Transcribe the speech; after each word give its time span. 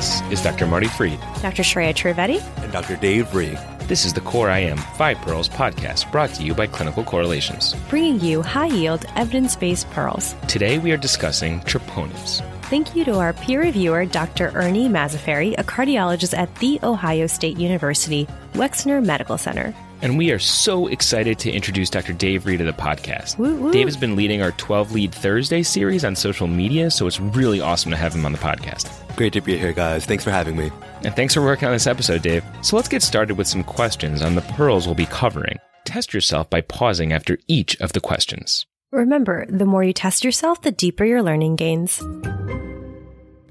This 0.00 0.22
is 0.30 0.40
Dr. 0.40 0.66
Marty 0.66 0.86
Fried. 0.86 1.20
Dr. 1.42 1.62
Shreya 1.62 1.92
Trivedi. 1.92 2.40
And 2.62 2.72
Dr. 2.72 2.96
Dave 2.96 3.34
Ree. 3.34 3.58
This 3.80 4.06
is 4.06 4.14
the 4.14 4.22
Core 4.22 4.48
IM 4.48 4.78
5 4.78 5.18
Pearls 5.18 5.46
podcast 5.46 6.10
brought 6.10 6.32
to 6.36 6.42
you 6.42 6.54
by 6.54 6.68
Clinical 6.68 7.04
Correlations, 7.04 7.74
bringing 7.90 8.18
you 8.18 8.40
high 8.40 8.68
yield, 8.68 9.04
evidence 9.16 9.56
based 9.56 9.90
pearls. 9.90 10.34
Today 10.48 10.78
we 10.78 10.90
are 10.90 10.96
discussing 10.96 11.60
troponins. 11.60 12.40
Thank 12.70 12.96
you 12.96 13.04
to 13.04 13.18
our 13.18 13.34
peer 13.34 13.60
reviewer, 13.60 14.06
Dr. 14.06 14.52
Ernie 14.54 14.88
Mazzaferri, 14.88 15.54
a 15.58 15.64
cardiologist 15.64 16.34
at 16.34 16.54
The 16.54 16.80
Ohio 16.82 17.26
State 17.26 17.58
University, 17.58 18.26
Wexner 18.54 19.04
Medical 19.04 19.36
Center. 19.36 19.74
And 20.00 20.16
we 20.16 20.30
are 20.30 20.38
so 20.38 20.86
excited 20.86 21.38
to 21.40 21.50
introduce 21.50 21.90
Dr. 21.90 22.14
Dave 22.14 22.46
Ree 22.46 22.56
to 22.56 22.64
the 22.64 22.72
podcast. 22.72 23.36
Woo, 23.36 23.54
woo. 23.54 23.70
Dave 23.70 23.86
has 23.86 23.98
been 23.98 24.16
leading 24.16 24.40
our 24.40 24.52
12 24.52 24.92
Lead 24.92 25.14
Thursday 25.14 25.62
series 25.62 26.06
on 26.06 26.16
social 26.16 26.46
media, 26.46 26.90
so 26.90 27.06
it's 27.06 27.20
really 27.20 27.60
awesome 27.60 27.90
to 27.90 27.98
have 27.98 28.14
him 28.14 28.24
on 28.24 28.32
the 28.32 28.38
podcast. 28.38 28.99
Great 29.16 29.32
to 29.34 29.40
be 29.40 29.58
here, 29.58 29.72
guys. 29.72 30.06
Thanks 30.06 30.24
for 30.24 30.30
having 30.30 30.56
me. 30.56 30.70
And 31.04 31.14
thanks 31.14 31.34
for 31.34 31.42
working 31.42 31.66
on 31.66 31.74
this 31.74 31.86
episode, 31.86 32.22
Dave. 32.22 32.44
So 32.62 32.76
let's 32.76 32.88
get 32.88 33.02
started 33.02 33.36
with 33.36 33.46
some 33.46 33.64
questions 33.64 34.22
on 34.22 34.34
the 34.34 34.42
pearls 34.42 34.86
we'll 34.86 34.94
be 34.94 35.06
covering. 35.06 35.58
Test 35.84 36.14
yourself 36.14 36.48
by 36.48 36.60
pausing 36.60 37.12
after 37.12 37.38
each 37.48 37.78
of 37.80 37.92
the 37.92 38.00
questions. 38.00 38.66
Remember, 38.92 39.46
the 39.48 39.66
more 39.66 39.84
you 39.84 39.92
test 39.92 40.24
yourself, 40.24 40.62
the 40.62 40.72
deeper 40.72 41.04
your 41.04 41.22
learning 41.22 41.56
gains. 41.56 42.02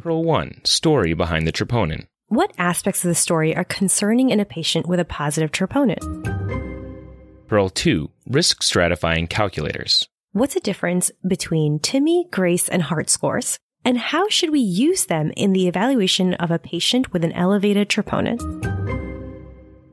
Pearl 0.01 0.23
1 0.23 0.61
Story 0.63 1.13
behind 1.13 1.47
the 1.47 1.51
troponin. 1.51 2.07
What 2.27 2.51
aspects 2.57 3.03
of 3.03 3.09
the 3.09 3.15
story 3.15 3.55
are 3.55 3.63
concerning 3.63 4.29
in 4.29 4.39
a 4.39 4.45
patient 4.45 4.87
with 4.87 4.99
a 4.99 5.05
positive 5.05 5.51
troponin? 5.51 5.97
Pearl 7.47 7.69
2 7.69 8.09
Risk 8.27 8.61
stratifying 8.61 9.29
calculators. 9.29 10.07
What's 10.31 10.53
the 10.53 10.59
difference 10.59 11.09
between 11.27 11.79
TIMI, 11.79 12.27
GRACE, 12.29 12.69
and 12.69 12.83
HEART 12.83 13.09
scores? 13.09 13.57
And 13.85 13.97
how 13.97 14.27
should 14.29 14.49
we 14.49 14.59
use 14.59 15.05
them 15.05 15.31
in 15.35 15.53
the 15.53 15.67
evaluation 15.67 16.33
of 16.35 16.51
a 16.51 16.59
patient 16.59 17.13
with 17.13 17.23
an 17.23 17.31
elevated 17.31 17.89
troponin? 17.89 18.39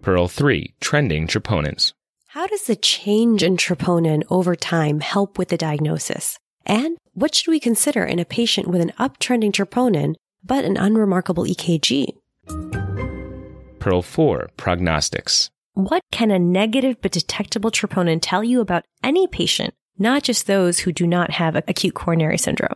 Pearl 0.03 0.29
3 0.29 0.75
Trending 0.81 1.27
troponins. 1.27 1.93
How 2.29 2.47
does 2.47 2.65
the 2.65 2.77
change 2.77 3.43
in 3.43 3.57
troponin 3.57 4.23
over 4.29 4.55
time 4.55 5.01
help 5.01 5.39
with 5.39 5.49
the 5.49 5.57
diagnosis? 5.57 6.39
And 6.67 6.99
what 7.15 7.35
should 7.35 7.51
we 7.51 7.61
consider 7.61 8.05
in 8.05 8.19
a 8.19 8.25
patient 8.25 8.69
with 8.69 8.81
an 8.81 8.93
uptrending 8.99 9.53
troponin 9.53 10.15
but 10.45 10.65
an 10.65 10.77
unremarkable 10.77 11.45
EKG? 11.45 12.09
Pearl 13.79 14.03
4 14.03 14.51
Prognostics. 14.57 15.51
What 15.75 16.03
can 16.11 16.31
a 16.31 16.39
negative 16.39 16.97
but 17.01 17.13
detectable 17.13 17.71
troponin 17.71 18.19
tell 18.21 18.43
you 18.43 18.61
about 18.61 18.85
any 19.03 19.27
patient, 19.27 19.75
not 19.99 20.23
just 20.23 20.47
those 20.47 20.81
who 20.81 20.93
do 20.93 21.07
not 21.07 21.31
have 21.31 21.57
acute 21.57 21.95
coronary 21.95 22.39
syndrome? 22.39 22.75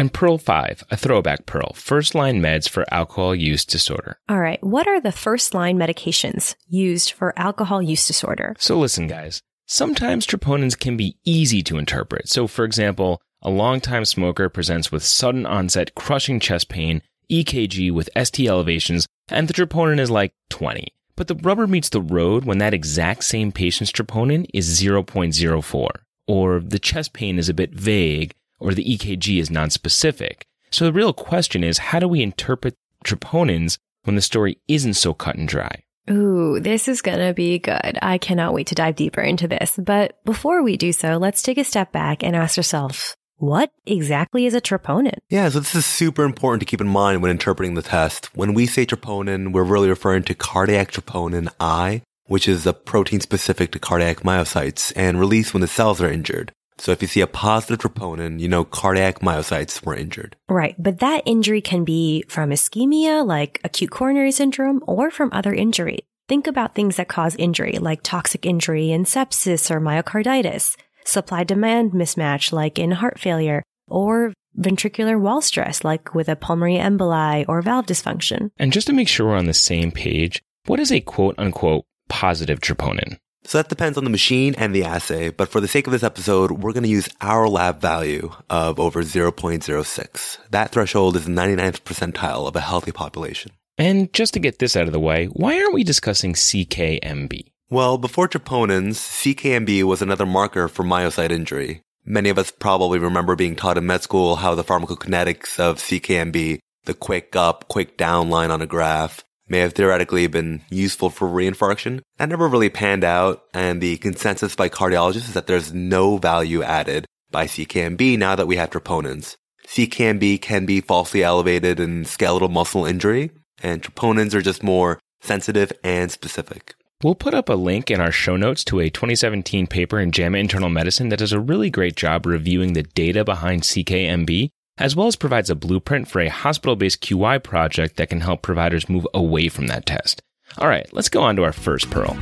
And 0.00 0.14
Pearl 0.14 0.38
5, 0.38 0.84
a 0.90 0.96
throwback 0.96 1.44
pearl, 1.44 1.74
first 1.74 2.14
line 2.14 2.40
meds 2.40 2.66
for 2.66 2.86
alcohol 2.90 3.34
use 3.34 3.66
disorder. 3.66 4.18
All 4.30 4.40
right, 4.40 4.58
what 4.64 4.88
are 4.88 4.98
the 4.98 5.12
first 5.12 5.52
line 5.52 5.76
medications 5.76 6.54
used 6.66 7.12
for 7.12 7.38
alcohol 7.38 7.82
use 7.82 8.06
disorder? 8.06 8.56
So 8.58 8.78
listen, 8.78 9.08
guys. 9.08 9.42
Sometimes 9.66 10.26
troponins 10.26 10.78
can 10.78 10.96
be 10.96 11.18
easy 11.26 11.62
to 11.64 11.76
interpret. 11.76 12.30
So, 12.30 12.46
for 12.46 12.64
example, 12.64 13.20
a 13.42 13.50
longtime 13.50 14.06
smoker 14.06 14.48
presents 14.48 14.90
with 14.90 15.04
sudden 15.04 15.44
onset 15.44 15.94
crushing 15.94 16.40
chest 16.40 16.70
pain, 16.70 17.02
EKG 17.30 17.92
with 17.92 18.08
ST 18.16 18.48
elevations, 18.48 19.06
and 19.28 19.48
the 19.48 19.52
troponin 19.52 20.00
is 20.00 20.10
like 20.10 20.32
20. 20.48 20.94
But 21.14 21.28
the 21.28 21.34
rubber 21.34 21.66
meets 21.66 21.90
the 21.90 22.00
road 22.00 22.46
when 22.46 22.56
that 22.56 22.72
exact 22.72 23.24
same 23.24 23.52
patient's 23.52 23.92
troponin 23.92 24.46
is 24.54 24.80
0.04, 24.80 25.88
or 26.26 26.60
the 26.60 26.78
chest 26.78 27.12
pain 27.12 27.38
is 27.38 27.50
a 27.50 27.54
bit 27.54 27.74
vague, 27.74 28.34
or 28.60 28.74
the 28.74 28.84
EKG 28.84 29.40
is 29.40 29.48
nonspecific. 29.48 30.42
So 30.70 30.84
the 30.84 30.92
real 30.92 31.12
question 31.12 31.64
is 31.64 31.78
how 31.78 31.98
do 31.98 32.06
we 32.06 32.22
interpret 32.22 32.76
troponins 33.04 33.78
when 34.04 34.14
the 34.14 34.22
story 34.22 34.58
isn't 34.68 34.94
so 34.94 35.14
cut 35.14 35.36
and 35.36 35.48
dry? 35.48 35.82
Ooh, 36.08 36.60
this 36.60 36.88
is 36.88 37.02
gonna 37.02 37.34
be 37.34 37.58
good. 37.58 37.98
I 38.02 38.18
cannot 38.18 38.54
wait 38.54 38.68
to 38.68 38.74
dive 38.74 38.96
deeper 38.96 39.20
into 39.20 39.48
this. 39.48 39.78
But 39.82 40.22
before 40.24 40.62
we 40.62 40.76
do 40.76 40.92
so, 40.92 41.18
let's 41.18 41.42
take 41.42 41.58
a 41.58 41.64
step 41.64 41.92
back 41.92 42.22
and 42.22 42.34
ask 42.36 42.56
ourselves, 42.58 43.16
what 43.36 43.70
exactly 43.86 44.44
is 44.44 44.54
a 44.54 44.60
troponin? 44.60 45.18
Yeah, 45.30 45.48
so 45.48 45.60
this 45.60 45.74
is 45.74 45.86
super 45.86 46.24
important 46.24 46.60
to 46.60 46.66
keep 46.66 46.80
in 46.80 46.88
mind 46.88 47.22
when 47.22 47.30
interpreting 47.30 47.74
the 47.74 47.82
test. 47.82 48.34
When 48.36 48.54
we 48.54 48.66
say 48.66 48.84
troponin, 48.84 49.52
we're 49.52 49.64
really 49.64 49.88
referring 49.88 50.24
to 50.24 50.34
cardiac 50.34 50.92
troponin 50.92 51.48
I, 51.58 52.02
which 52.26 52.46
is 52.46 52.66
a 52.66 52.74
protein 52.74 53.20
specific 53.20 53.72
to 53.72 53.78
cardiac 53.78 54.18
myocytes 54.18 54.92
and 54.94 55.18
released 55.18 55.54
when 55.54 55.62
the 55.62 55.66
cells 55.66 56.02
are 56.02 56.10
injured. 56.10 56.52
So 56.80 56.92
if 56.92 57.02
you 57.02 57.08
see 57.08 57.20
a 57.20 57.26
positive 57.26 57.78
troponin, 57.78 58.40
you 58.40 58.48
know 58.48 58.64
cardiac 58.64 59.20
myocytes 59.20 59.84
were 59.84 59.94
injured. 59.94 60.34
Right. 60.48 60.74
But 60.78 61.00
that 61.00 61.22
injury 61.26 61.60
can 61.60 61.84
be 61.84 62.24
from 62.28 62.50
ischemia, 62.50 63.24
like 63.24 63.60
acute 63.62 63.90
coronary 63.90 64.32
syndrome, 64.32 64.82
or 64.86 65.10
from 65.10 65.30
other 65.32 65.52
injury. 65.52 66.00
Think 66.28 66.46
about 66.46 66.74
things 66.74 66.96
that 66.96 67.08
cause 67.08 67.36
injury, 67.36 67.78
like 67.78 68.02
toxic 68.02 68.46
injury 68.46 68.92
and 68.92 69.04
sepsis 69.04 69.70
or 69.70 69.80
myocarditis 69.80 70.76
supply 71.04 71.44
demand 71.44 71.92
mismatch 71.92 72.52
like 72.52 72.78
in 72.78 72.90
heart 72.90 73.18
failure, 73.18 73.62
or 73.88 74.32
ventricular 74.58 75.20
wall 75.20 75.40
stress 75.40 75.84
like 75.84 76.14
with 76.14 76.28
a 76.28 76.36
pulmonary 76.36 76.78
emboli 76.78 77.44
or 77.48 77.62
valve 77.62 77.86
dysfunction. 77.86 78.50
And 78.58 78.72
just 78.72 78.86
to 78.86 78.92
make 78.92 79.08
sure 79.08 79.28
we're 79.28 79.36
on 79.36 79.46
the 79.46 79.54
same 79.54 79.90
page, 79.90 80.42
what 80.66 80.80
is 80.80 80.92
a 80.92 81.00
quote 81.00 81.34
unquote 81.38 81.84
positive 82.08 82.60
troponin? 82.60 83.18
So 83.44 83.58
that 83.58 83.68
depends 83.68 83.96
on 83.96 84.04
the 84.04 84.10
machine 84.10 84.54
and 84.56 84.74
the 84.74 84.84
assay, 84.84 85.30
but 85.30 85.48
for 85.48 85.60
the 85.60 85.68
sake 85.68 85.86
of 85.86 85.92
this 85.92 86.02
episode, 86.02 86.52
we're 86.52 86.72
going 86.72 86.84
to 86.84 86.88
use 86.88 87.08
our 87.20 87.48
lab 87.48 87.80
value 87.80 88.30
of 88.48 88.78
over 88.78 89.02
0.06. 89.02 90.38
That 90.50 90.70
threshold 90.72 91.16
is 91.16 91.24
the 91.24 91.32
99th 91.32 91.80
percentile 91.80 92.46
of 92.46 92.54
a 92.54 92.60
healthy 92.60 92.92
population. 92.92 93.52
And 93.78 94.12
just 94.12 94.34
to 94.34 94.40
get 94.40 94.58
this 94.58 94.76
out 94.76 94.86
of 94.86 94.92
the 94.92 95.00
way, 95.00 95.26
why 95.26 95.58
aren't 95.58 95.74
we 95.74 95.84
discussing 95.84 96.34
CKMB? 96.34 97.50
Well, 97.70 97.98
before 97.98 98.28
troponins, 98.28 98.96
CKMB 98.96 99.84
was 99.84 100.02
another 100.02 100.26
marker 100.26 100.68
for 100.68 100.84
myocyte 100.84 101.30
injury. 101.30 101.82
Many 102.04 102.28
of 102.28 102.38
us 102.38 102.50
probably 102.50 102.98
remember 102.98 103.36
being 103.36 103.56
taught 103.56 103.78
in 103.78 103.86
med 103.86 104.02
school 104.02 104.36
how 104.36 104.54
the 104.54 104.64
pharmacokinetics 104.64 105.58
of 105.60 105.78
CKMB, 105.78 106.58
the 106.84 106.94
quick 106.94 107.36
up, 107.36 107.68
quick 107.68 107.96
down 107.96 108.28
line 108.28 108.50
on 108.50 108.60
a 108.60 108.66
graph, 108.66 109.24
may 109.50 109.58
have 109.58 109.74
theoretically 109.74 110.26
been 110.28 110.62
useful 110.70 111.10
for 111.10 111.28
reinfarction. 111.28 112.00
That 112.16 112.28
never 112.28 112.48
really 112.48 112.70
panned 112.70 113.04
out, 113.04 113.42
and 113.52 113.80
the 113.80 113.98
consensus 113.98 114.54
by 114.54 114.68
cardiologists 114.68 115.28
is 115.28 115.34
that 115.34 115.46
there's 115.46 115.74
no 115.74 116.16
value 116.16 116.62
added 116.62 117.06
by 117.30 117.46
CKMB 117.46 118.18
now 118.18 118.34
that 118.36 118.46
we 118.46 118.56
have 118.56 118.70
troponins. 118.70 119.36
CKMB 119.66 120.40
can 120.40 120.66
be 120.66 120.80
falsely 120.80 121.22
elevated 121.22 121.78
in 121.78 122.04
skeletal 122.04 122.48
muscle 122.48 122.86
injury, 122.86 123.30
and 123.62 123.82
troponins 123.82 124.34
are 124.34 124.42
just 124.42 124.62
more 124.62 124.98
sensitive 125.20 125.72
and 125.84 126.10
specific. 126.10 126.74
We'll 127.02 127.14
put 127.14 127.34
up 127.34 127.48
a 127.48 127.54
link 127.54 127.90
in 127.90 128.00
our 128.00 128.12
show 128.12 128.36
notes 128.36 128.62
to 128.64 128.80
a 128.80 128.90
2017 128.90 129.66
paper 129.66 129.98
in 129.98 130.12
JAMA 130.12 130.36
Internal 130.36 130.68
Medicine 130.68 131.08
that 131.08 131.18
does 131.18 131.32
a 131.32 131.40
really 131.40 131.70
great 131.70 131.96
job 131.96 132.26
reviewing 132.26 132.74
the 132.74 132.82
data 132.82 133.24
behind 133.24 133.62
CKMB, 133.62 134.50
as 134.80 134.96
well 134.96 135.06
as 135.06 135.14
provides 135.14 135.50
a 135.50 135.54
blueprint 135.54 136.08
for 136.08 136.20
a 136.20 136.28
hospital 136.28 136.74
based 136.74 137.02
QI 137.02 137.40
project 137.40 137.96
that 137.96 138.08
can 138.08 138.20
help 138.20 138.42
providers 138.42 138.88
move 138.88 139.06
away 139.14 139.48
from 139.48 139.68
that 139.68 139.86
test. 139.86 140.22
All 140.58 140.66
right, 140.66 140.92
let's 140.92 141.08
go 141.08 141.22
on 141.22 141.36
to 141.36 141.44
our 141.44 141.52
first 141.52 141.90
pearl. 141.90 142.18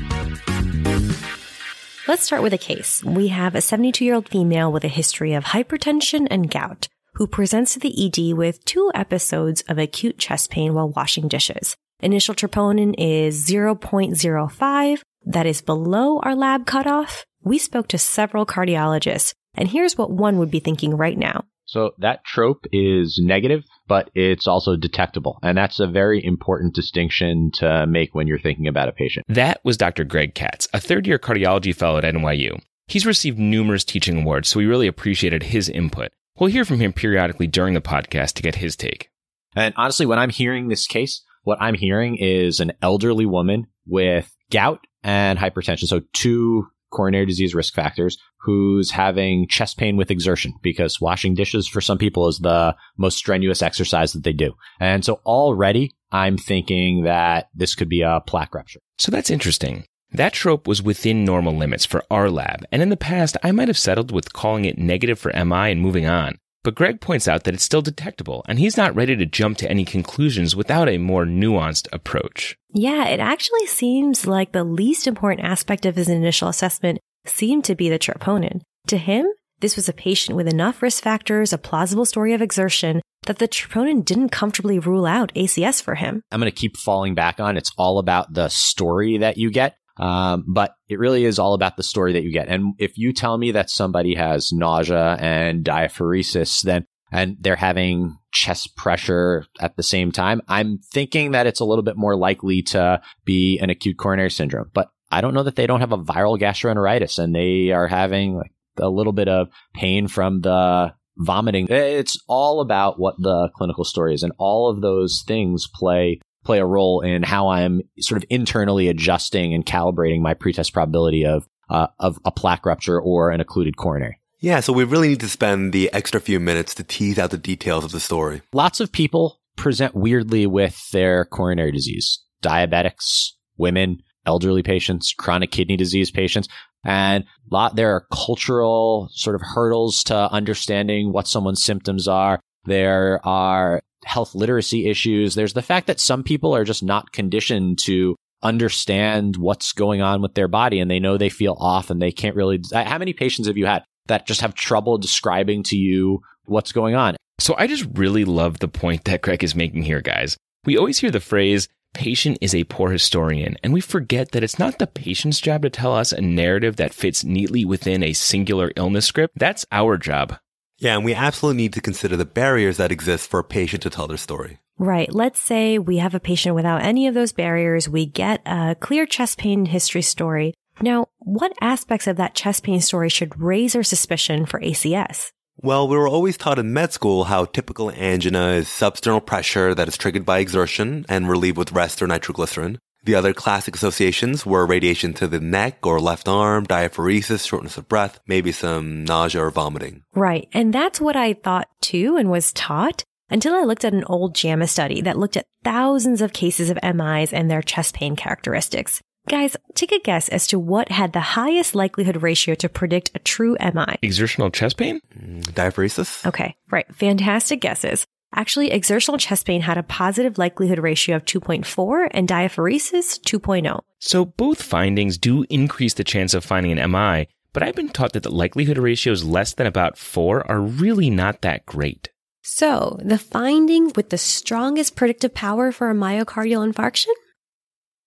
Let's 2.06 2.24
start 2.24 2.42
with 2.42 2.52
a 2.52 2.58
case. 2.58 3.02
We 3.04 3.28
have 3.28 3.54
a 3.54 3.60
72 3.60 4.04
year 4.04 4.14
old 4.14 4.28
female 4.28 4.72
with 4.72 4.84
a 4.84 4.88
history 4.88 5.34
of 5.34 5.44
hypertension 5.44 6.26
and 6.30 6.50
gout 6.50 6.88
who 7.14 7.26
presents 7.26 7.72
to 7.74 7.80
the 7.80 8.06
ED 8.06 8.36
with 8.36 8.64
two 8.64 8.90
episodes 8.94 9.62
of 9.62 9.76
acute 9.78 10.18
chest 10.18 10.50
pain 10.50 10.72
while 10.72 10.90
washing 10.90 11.26
dishes. 11.26 11.76
Initial 12.00 12.34
troponin 12.34 12.94
is 12.96 13.44
0.05. 13.44 15.00
That 15.26 15.46
is 15.46 15.60
below 15.60 16.20
our 16.20 16.36
lab 16.36 16.64
cutoff. 16.64 17.24
We 17.42 17.58
spoke 17.58 17.88
to 17.88 17.98
several 17.98 18.46
cardiologists, 18.46 19.34
and 19.54 19.68
here's 19.68 19.98
what 19.98 20.12
one 20.12 20.38
would 20.38 20.50
be 20.50 20.60
thinking 20.60 20.96
right 20.96 21.18
now. 21.18 21.44
So 21.68 21.92
that 21.98 22.24
trope 22.24 22.64
is 22.72 23.20
negative, 23.22 23.62
but 23.86 24.10
it's 24.14 24.48
also 24.48 24.74
detectable. 24.74 25.38
And 25.42 25.56
that's 25.56 25.80
a 25.80 25.86
very 25.86 26.24
important 26.24 26.74
distinction 26.74 27.50
to 27.56 27.86
make 27.86 28.14
when 28.14 28.26
you're 28.26 28.38
thinking 28.38 28.66
about 28.66 28.88
a 28.88 28.92
patient. 28.92 29.26
That 29.28 29.60
was 29.64 29.76
Dr. 29.76 30.04
Greg 30.04 30.34
Katz, 30.34 30.66
a 30.72 30.80
third 30.80 31.06
year 31.06 31.18
cardiology 31.18 31.74
fellow 31.74 31.98
at 31.98 32.04
NYU. 32.04 32.58
He's 32.86 33.04
received 33.04 33.38
numerous 33.38 33.84
teaching 33.84 34.22
awards, 34.22 34.48
so 34.48 34.58
we 34.58 34.64
really 34.64 34.86
appreciated 34.86 35.42
his 35.42 35.68
input. 35.68 36.10
We'll 36.38 36.50
hear 36.50 36.64
from 36.64 36.80
him 36.80 36.94
periodically 36.94 37.46
during 37.46 37.74
the 37.74 37.82
podcast 37.82 38.32
to 38.34 38.42
get 38.42 38.54
his 38.54 38.74
take. 38.74 39.10
And 39.54 39.74
honestly, 39.76 40.06
when 40.06 40.18
I'm 40.18 40.30
hearing 40.30 40.68
this 40.68 40.86
case, 40.86 41.22
what 41.42 41.60
I'm 41.60 41.74
hearing 41.74 42.16
is 42.16 42.60
an 42.60 42.72
elderly 42.80 43.26
woman 43.26 43.66
with 43.86 44.34
gout 44.50 44.86
and 45.02 45.38
hypertension. 45.38 45.86
So 45.86 46.00
two 46.14 46.68
coronary 46.90 47.26
disease 47.26 47.54
risk 47.54 47.74
factors 47.74 48.18
who's 48.40 48.90
having 48.90 49.46
chest 49.48 49.76
pain 49.76 49.96
with 49.96 50.10
exertion 50.10 50.54
because 50.62 51.00
washing 51.00 51.34
dishes 51.34 51.66
for 51.68 51.80
some 51.80 51.98
people 51.98 52.28
is 52.28 52.38
the 52.38 52.74
most 52.96 53.18
strenuous 53.18 53.62
exercise 53.62 54.12
that 54.12 54.24
they 54.24 54.32
do. 54.32 54.54
And 54.80 55.04
so 55.04 55.20
already 55.26 55.94
I'm 56.10 56.38
thinking 56.38 57.04
that 57.04 57.48
this 57.54 57.74
could 57.74 57.88
be 57.88 58.02
a 58.02 58.22
plaque 58.26 58.54
rupture. 58.54 58.80
So 58.96 59.10
that's 59.10 59.30
interesting. 59.30 59.84
That 60.10 60.32
trope 60.32 60.66
was 60.66 60.82
within 60.82 61.24
normal 61.24 61.54
limits 61.54 61.84
for 61.84 62.02
our 62.10 62.30
lab, 62.30 62.64
and 62.72 62.80
in 62.80 62.88
the 62.88 62.96
past 62.96 63.36
I 63.42 63.52
might 63.52 63.68
have 63.68 63.76
settled 63.76 64.10
with 64.10 64.32
calling 64.32 64.64
it 64.64 64.78
negative 64.78 65.18
for 65.18 65.32
MI 65.32 65.70
and 65.70 65.82
moving 65.82 66.06
on. 66.06 66.38
But 66.64 66.74
Greg 66.74 67.00
points 67.00 67.28
out 67.28 67.44
that 67.44 67.54
it's 67.54 67.64
still 67.64 67.82
detectable, 67.82 68.44
and 68.48 68.58
he's 68.58 68.76
not 68.76 68.94
ready 68.94 69.16
to 69.16 69.26
jump 69.26 69.58
to 69.58 69.70
any 69.70 69.84
conclusions 69.84 70.56
without 70.56 70.88
a 70.88 70.98
more 70.98 71.24
nuanced 71.24 71.88
approach. 71.92 72.56
Yeah, 72.72 73.06
it 73.06 73.20
actually 73.20 73.66
seems 73.66 74.26
like 74.26 74.52
the 74.52 74.64
least 74.64 75.06
important 75.06 75.46
aspect 75.46 75.86
of 75.86 75.96
his 75.96 76.08
initial 76.08 76.48
assessment 76.48 76.98
seemed 77.24 77.64
to 77.64 77.74
be 77.74 77.88
the 77.88 77.98
troponin. 77.98 78.60
To 78.88 78.98
him, 78.98 79.26
this 79.60 79.76
was 79.76 79.88
a 79.88 79.92
patient 79.92 80.36
with 80.36 80.48
enough 80.48 80.82
risk 80.82 81.02
factors, 81.02 81.52
a 81.52 81.58
plausible 81.58 82.04
story 82.04 82.32
of 82.32 82.42
exertion, 82.42 83.02
that 83.26 83.38
the 83.38 83.48
troponin 83.48 84.04
didn't 84.04 84.30
comfortably 84.30 84.78
rule 84.78 85.06
out 85.06 85.32
ACS 85.34 85.82
for 85.82 85.96
him. 85.96 86.22
I'm 86.30 86.40
going 86.40 86.50
to 86.50 86.56
keep 86.56 86.76
falling 86.76 87.14
back 87.14 87.40
on 87.40 87.56
it's 87.56 87.72
all 87.76 87.98
about 87.98 88.34
the 88.34 88.48
story 88.48 89.18
that 89.18 89.36
you 89.36 89.50
get. 89.50 89.76
Um, 89.98 90.44
but 90.46 90.74
it 90.88 90.98
really 90.98 91.24
is 91.24 91.38
all 91.38 91.54
about 91.54 91.76
the 91.76 91.82
story 91.82 92.12
that 92.12 92.22
you 92.22 92.32
get. 92.32 92.48
And 92.48 92.74
if 92.78 92.96
you 92.96 93.12
tell 93.12 93.36
me 93.36 93.52
that 93.52 93.70
somebody 93.70 94.14
has 94.14 94.52
nausea 94.52 95.16
and 95.18 95.64
diaphoresis, 95.64 96.62
then 96.62 96.86
and 97.10 97.36
they're 97.40 97.56
having 97.56 98.18
chest 98.32 98.76
pressure 98.76 99.46
at 99.60 99.76
the 99.76 99.82
same 99.82 100.12
time, 100.12 100.42
I'm 100.46 100.78
thinking 100.92 101.32
that 101.32 101.46
it's 101.46 101.60
a 101.60 101.64
little 101.64 101.82
bit 101.82 101.96
more 101.96 102.16
likely 102.16 102.62
to 102.64 103.00
be 103.24 103.58
an 103.58 103.70
acute 103.70 103.96
coronary 103.96 104.30
syndrome. 104.30 104.70
But 104.74 104.90
I 105.10 105.20
don't 105.20 105.34
know 105.34 105.44
that 105.44 105.56
they 105.56 105.66
don't 105.66 105.80
have 105.80 105.92
a 105.92 105.98
viral 105.98 106.38
gastroenteritis 106.38 107.18
and 107.18 107.34
they 107.34 107.70
are 107.72 107.88
having 107.88 108.36
like 108.36 108.52
a 108.76 108.90
little 108.90 109.14
bit 109.14 109.28
of 109.28 109.48
pain 109.74 110.06
from 110.06 110.42
the 110.42 110.92
vomiting. 111.16 111.66
It's 111.68 112.22
all 112.28 112.60
about 112.60 112.98
what 112.98 113.16
the 113.18 113.48
clinical 113.56 113.84
story 113.84 114.14
is, 114.14 114.22
and 114.22 114.32
all 114.38 114.70
of 114.70 114.80
those 114.80 115.24
things 115.26 115.66
play 115.72 116.20
play 116.48 116.60
a 116.60 116.64
role 116.64 117.02
in 117.02 117.22
how 117.22 117.48
I'm 117.48 117.82
sort 118.00 118.22
of 118.22 118.26
internally 118.30 118.88
adjusting 118.88 119.52
and 119.52 119.66
calibrating 119.66 120.22
my 120.22 120.32
pretest 120.32 120.72
probability 120.72 121.26
of 121.26 121.46
uh, 121.68 121.88
of 121.98 122.18
a 122.24 122.32
plaque 122.32 122.64
rupture 122.64 122.98
or 122.98 123.30
an 123.30 123.42
occluded 123.42 123.76
coronary. 123.76 124.18
Yeah, 124.40 124.60
so 124.60 124.72
we 124.72 124.84
really 124.84 125.08
need 125.08 125.20
to 125.20 125.28
spend 125.28 125.74
the 125.74 125.92
extra 125.92 126.22
few 126.22 126.40
minutes 126.40 126.74
to 126.76 126.84
tease 126.84 127.18
out 127.18 127.32
the 127.32 127.36
details 127.36 127.84
of 127.84 127.92
the 127.92 128.00
story. 128.00 128.40
Lots 128.54 128.80
of 128.80 128.90
people 128.92 129.42
present 129.56 129.94
weirdly 129.94 130.46
with 130.46 130.90
their 130.90 131.26
coronary 131.26 131.70
disease. 131.72 132.18
Diabetics, 132.42 133.32
women, 133.58 133.98
elderly 134.24 134.62
patients, 134.62 135.12
chronic 135.12 135.50
kidney 135.50 135.76
disease 135.76 136.10
patients. 136.10 136.48
And 136.82 137.24
lot, 137.50 137.76
there 137.76 137.90
are 137.94 138.06
cultural 138.10 139.10
sort 139.12 139.36
of 139.36 139.42
hurdles 139.42 140.02
to 140.04 140.32
understanding 140.32 141.12
what 141.12 141.28
someone's 141.28 141.62
symptoms 141.62 142.08
are. 142.08 142.40
There 142.64 143.20
are 143.26 143.82
health 144.04 144.34
literacy 144.34 144.88
issues. 144.88 145.34
There's 145.34 145.54
the 145.54 145.62
fact 145.62 145.86
that 145.86 146.00
some 146.00 146.22
people 146.22 146.54
are 146.54 146.64
just 146.64 146.82
not 146.82 147.12
conditioned 147.12 147.78
to 147.84 148.16
understand 148.42 149.36
what's 149.36 149.72
going 149.72 150.00
on 150.00 150.22
with 150.22 150.34
their 150.34 150.48
body 150.48 150.78
and 150.80 150.90
they 150.90 151.00
know 151.00 151.16
they 151.16 151.28
feel 151.28 151.56
off 151.58 151.90
and 151.90 152.00
they 152.00 152.12
can't 152.12 152.36
really. 152.36 152.60
Uh, 152.72 152.84
how 152.84 152.98
many 152.98 153.12
patients 153.12 153.46
have 153.46 153.56
you 153.56 153.66
had 153.66 153.82
that 154.06 154.26
just 154.26 154.40
have 154.40 154.54
trouble 154.54 154.98
describing 154.98 155.62
to 155.64 155.76
you 155.76 156.20
what's 156.44 156.72
going 156.72 156.94
on? 156.94 157.16
So 157.40 157.54
I 157.56 157.66
just 157.66 157.86
really 157.94 158.24
love 158.24 158.58
the 158.58 158.68
point 158.68 159.04
that 159.04 159.22
Greg 159.22 159.44
is 159.44 159.54
making 159.54 159.82
here, 159.82 160.00
guys. 160.00 160.36
We 160.64 160.76
always 160.76 160.98
hear 160.98 161.10
the 161.10 161.20
phrase, 161.20 161.68
patient 161.94 162.38
is 162.40 162.54
a 162.54 162.64
poor 162.64 162.90
historian, 162.90 163.56
and 163.62 163.72
we 163.72 163.80
forget 163.80 164.32
that 164.32 164.42
it's 164.42 164.58
not 164.58 164.78
the 164.78 164.86
patient's 164.86 165.40
job 165.40 165.62
to 165.62 165.70
tell 165.70 165.94
us 165.94 166.12
a 166.12 166.20
narrative 166.20 166.76
that 166.76 166.92
fits 166.92 167.24
neatly 167.24 167.64
within 167.64 168.02
a 168.02 168.12
singular 168.12 168.72
illness 168.76 169.06
script. 169.06 169.38
That's 169.38 169.64
our 169.70 169.96
job. 169.96 170.36
Yeah, 170.78 170.94
and 170.94 171.04
we 171.04 171.14
absolutely 171.14 171.62
need 171.62 171.72
to 171.74 171.80
consider 171.80 172.16
the 172.16 172.24
barriers 172.24 172.76
that 172.76 172.92
exist 172.92 173.28
for 173.28 173.40
a 173.40 173.44
patient 173.44 173.82
to 173.82 173.90
tell 173.90 174.06
their 174.06 174.16
story. 174.16 174.58
Right. 174.78 175.12
Let's 175.12 175.40
say 175.40 175.78
we 175.78 175.96
have 175.98 176.14
a 176.14 176.20
patient 176.20 176.54
without 176.54 176.82
any 176.82 177.08
of 177.08 177.14
those 177.14 177.32
barriers. 177.32 177.88
We 177.88 178.06
get 178.06 178.40
a 178.46 178.76
clear 178.78 179.06
chest 179.06 179.38
pain 179.38 179.66
history 179.66 180.02
story. 180.02 180.54
Now, 180.80 181.06
what 181.18 181.52
aspects 181.60 182.06
of 182.06 182.16
that 182.18 182.36
chest 182.36 182.62
pain 182.62 182.80
story 182.80 183.08
should 183.08 183.40
raise 183.40 183.74
our 183.74 183.82
suspicion 183.82 184.46
for 184.46 184.60
ACS? 184.60 185.32
Well, 185.56 185.88
we 185.88 185.96
were 185.96 186.08
always 186.08 186.36
taught 186.36 186.60
in 186.60 186.72
med 186.72 186.92
school 186.92 187.24
how 187.24 187.46
typical 187.46 187.90
angina 187.90 188.50
is 188.50 188.68
substernal 188.68 189.26
pressure 189.26 189.74
that 189.74 189.88
is 189.88 189.98
triggered 189.98 190.24
by 190.24 190.38
exertion 190.38 191.04
and 191.08 191.28
relieved 191.28 191.58
with 191.58 191.72
rest 191.72 192.00
or 192.00 192.06
nitroglycerin. 192.06 192.78
The 193.08 193.14
other 193.14 193.32
classic 193.32 193.74
associations 193.74 194.44
were 194.44 194.66
radiation 194.66 195.14
to 195.14 195.26
the 195.26 195.40
neck 195.40 195.86
or 195.86 195.98
left 195.98 196.28
arm, 196.28 196.66
diaphoresis, 196.66 197.48
shortness 197.48 197.78
of 197.78 197.88
breath, 197.88 198.20
maybe 198.26 198.52
some 198.52 199.02
nausea 199.02 199.44
or 199.44 199.50
vomiting. 199.50 200.02
Right. 200.14 200.46
And 200.52 200.74
that's 200.74 201.00
what 201.00 201.16
I 201.16 201.32
thought 201.32 201.68
too 201.80 202.18
and 202.18 202.30
was 202.30 202.52
taught 202.52 203.04
until 203.30 203.54
I 203.54 203.62
looked 203.62 203.86
at 203.86 203.94
an 203.94 204.04
old 204.04 204.34
JAMA 204.34 204.66
study 204.66 205.00
that 205.00 205.16
looked 205.16 205.38
at 205.38 205.46
thousands 205.64 206.20
of 206.20 206.34
cases 206.34 206.68
of 206.68 206.78
MIs 206.82 207.32
and 207.32 207.50
their 207.50 207.62
chest 207.62 207.94
pain 207.94 208.14
characteristics. 208.14 209.00
Guys, 209.26 209.56
take 209.74 209.92
a 209.92 210.00
guess 210.00 210.28
as 210.28 210.46
to 210.48 210.58
what 210.58 210.90
had 210.90 211.14
the 211.14 211.20
highest 211.20 211.74
likelihood 211.74 212.22
ratio 212.22 212.54
to 212.56 212.68
predict 212.68 213.10
a 213.14 213.20
true 213.20 213.56
MI. 213.58 213.96
Exertional 214.02 214.50
chest 214.50 214.76
pain? 214.76 215.00
Mm, 215.18 215.44
diaphoresis? 215.52 216.26
Okay, 216.26 216.54
right. 216.70 216.94
Fantastic 216.94 217.62
guesses. 217.62 218.06
Actually, 218.34 218.70
exertional 218.70 219.18
chest 219.18 219.46
pain 219.46 219.62
had 219.62 219.78
a 219.78 219.82
positive 219.82 220.38
likelihood 220.38 220.78
ratio 220.78 221.16
of 221.16 221.24
2.4 221.24 222.08
and 222.12 222.28
diaphoresis 222.28 223.18
2.0. 223.20 223.80
So 223.98 224.24
both 224.24 224.62
findings 224.62 225.18
do 225.18 225.44
increase 225.48 225.94
the 225.94 226.04
chance 226.04 226.34
of 226.34 226.44
finding 226.44 226.78
an 226.78 226.90
MI, 226.90 227.28
but 227.52 227.62
I've 227.62 227.74
been 227.74 227.88
taught 227.88 228.12
that 228.12 228.22
the 228.22 228.30
likelihood 228.30 228.78
ratios 228.78 229.24
less 229.24 229.54
than 229.54 229.66
about 229.66 229.96
4 229.96 230.48
are 230.50 230.60
really 230.60 231.10
not 231.10 231.40
that 231.42 231.66
great. 231.66 232.10
So, 232.42 232.98
the 233.02 233.18
finding 233.18 233.92
with 233.94 234.10
the 234.10 234.18
strongest 234.18 234.96
predictive 234.96 235.34
power 235.34 235.70
for 235.70 235.90
a 235.90 235.94
myocardial 235.94 236.66
infarction? 236.70 237.12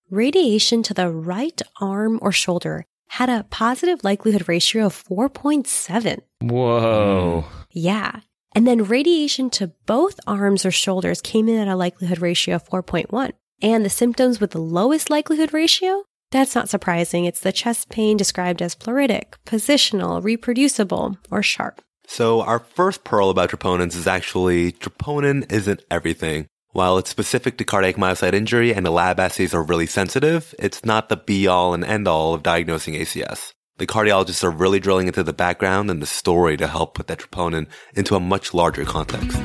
Radiation 0.10 0.82
to 0.84 0.94
the 0.94 1.10
right 1.10 1.62
arm 1.80 2.18
or 2.22 2.32
shoulder 2.32 2.86
had 3.08 3.30
a 3.30 3.46
positive 3.50 4.04
likelihood 4.04 4.48
ratio 4.48 4.86
of 4.86 5.04
4.7. 5.04 6.22
Whoa. 6.42 7.46
Yeah. 7.72 8.22
And 8.54 8.68
then 8.68 8.84
radiation 8.84 9.50
to 9.52 9.72
both 9.86 10.20
arms 10.28 10.66
or 10.66 10.72
shoulders 10.72 11.22
came 11.22 11.48
in 11.48 11.60
at 11.60 11.68
a 11.68 11.76
likelihood 11.76 12.20
ratio 12.20 12.56
of 12.56 12.68
4.1. 12.68 13.32
And 13.62 13.86
the 13.86 13.90
symptoms 13.90 14.40
with 14.40 14.52
the 14.52 14.62
lowest 14.62 15.10
likelihood 15.10 15.54
ratio? 15.54 16.04
That's 16.32 16.56
not 16.56 16.70
surprising. 16.70 17.26
It's 17.26 17.42
the 17.42 17.52
chest 17.52 17.90
pain 17.90 18.18
described 18.18 18.62
as 18.62 18.76
pleuritic, 18.76 19.34
positional, 19.46 20.24
reproducible, 20.24 21.18
or 21.30 21.44
sharp. 21.44 21.82
So 22.08 22.42
our 22.42 22.60
first 22.60 23.04
pearl 23.04 23.30
about 23.30 23.52
troponins 23.52 23.96
is 23.96 24.08
actually 24.08 24.74
troponin 24.74 25.50
isn't 25.52 25.84
everything. 25.90 26.48
While 26.72 26.98
it's 26.98 27.10
specific 27.10 27.58
to 27.58 27.66
cardiac 27.66 27.96
myocyte 27.96 28.34
injury 28.34 28.74
and 28.74 28.86
the 28.86 28.92
lab 28.92 29.20
assays 29.20 29.54
are 29.54 29.64
really 29.64 29.86
sensitive, 29.86 30.56
it's 30.58 30.86
not 30.86 31.10
the 31.10 31.18
be 31.18 31.48
all 31.48 31.74
and 31.74 31.84
end 31.84 32.08
all 32.08 32.34
of 32.34 32.44
diagnosing 32.44 32.94
ACS. 32.94 33.54
The 33.82 33.88
cardiologists 33.88 34.44
are 34.44 34.52
really 34.52 34.80
drilling 34.80 35.08
into 35.08 35.24
the 35.24 35.34
background 35.34 35.90
and 35.90 36.04
the 36.04 36.06
story 36.06 36.56
to 36.56 36.68
help 36.68 36.94
put 36.94 37.08
that 37.08 37.18
troponin 37.18 37.66
into 37.96 38.14
a 38.14 38.20
much 38.20 38.54
larger 38.54 38.86
context. 38.86 39.36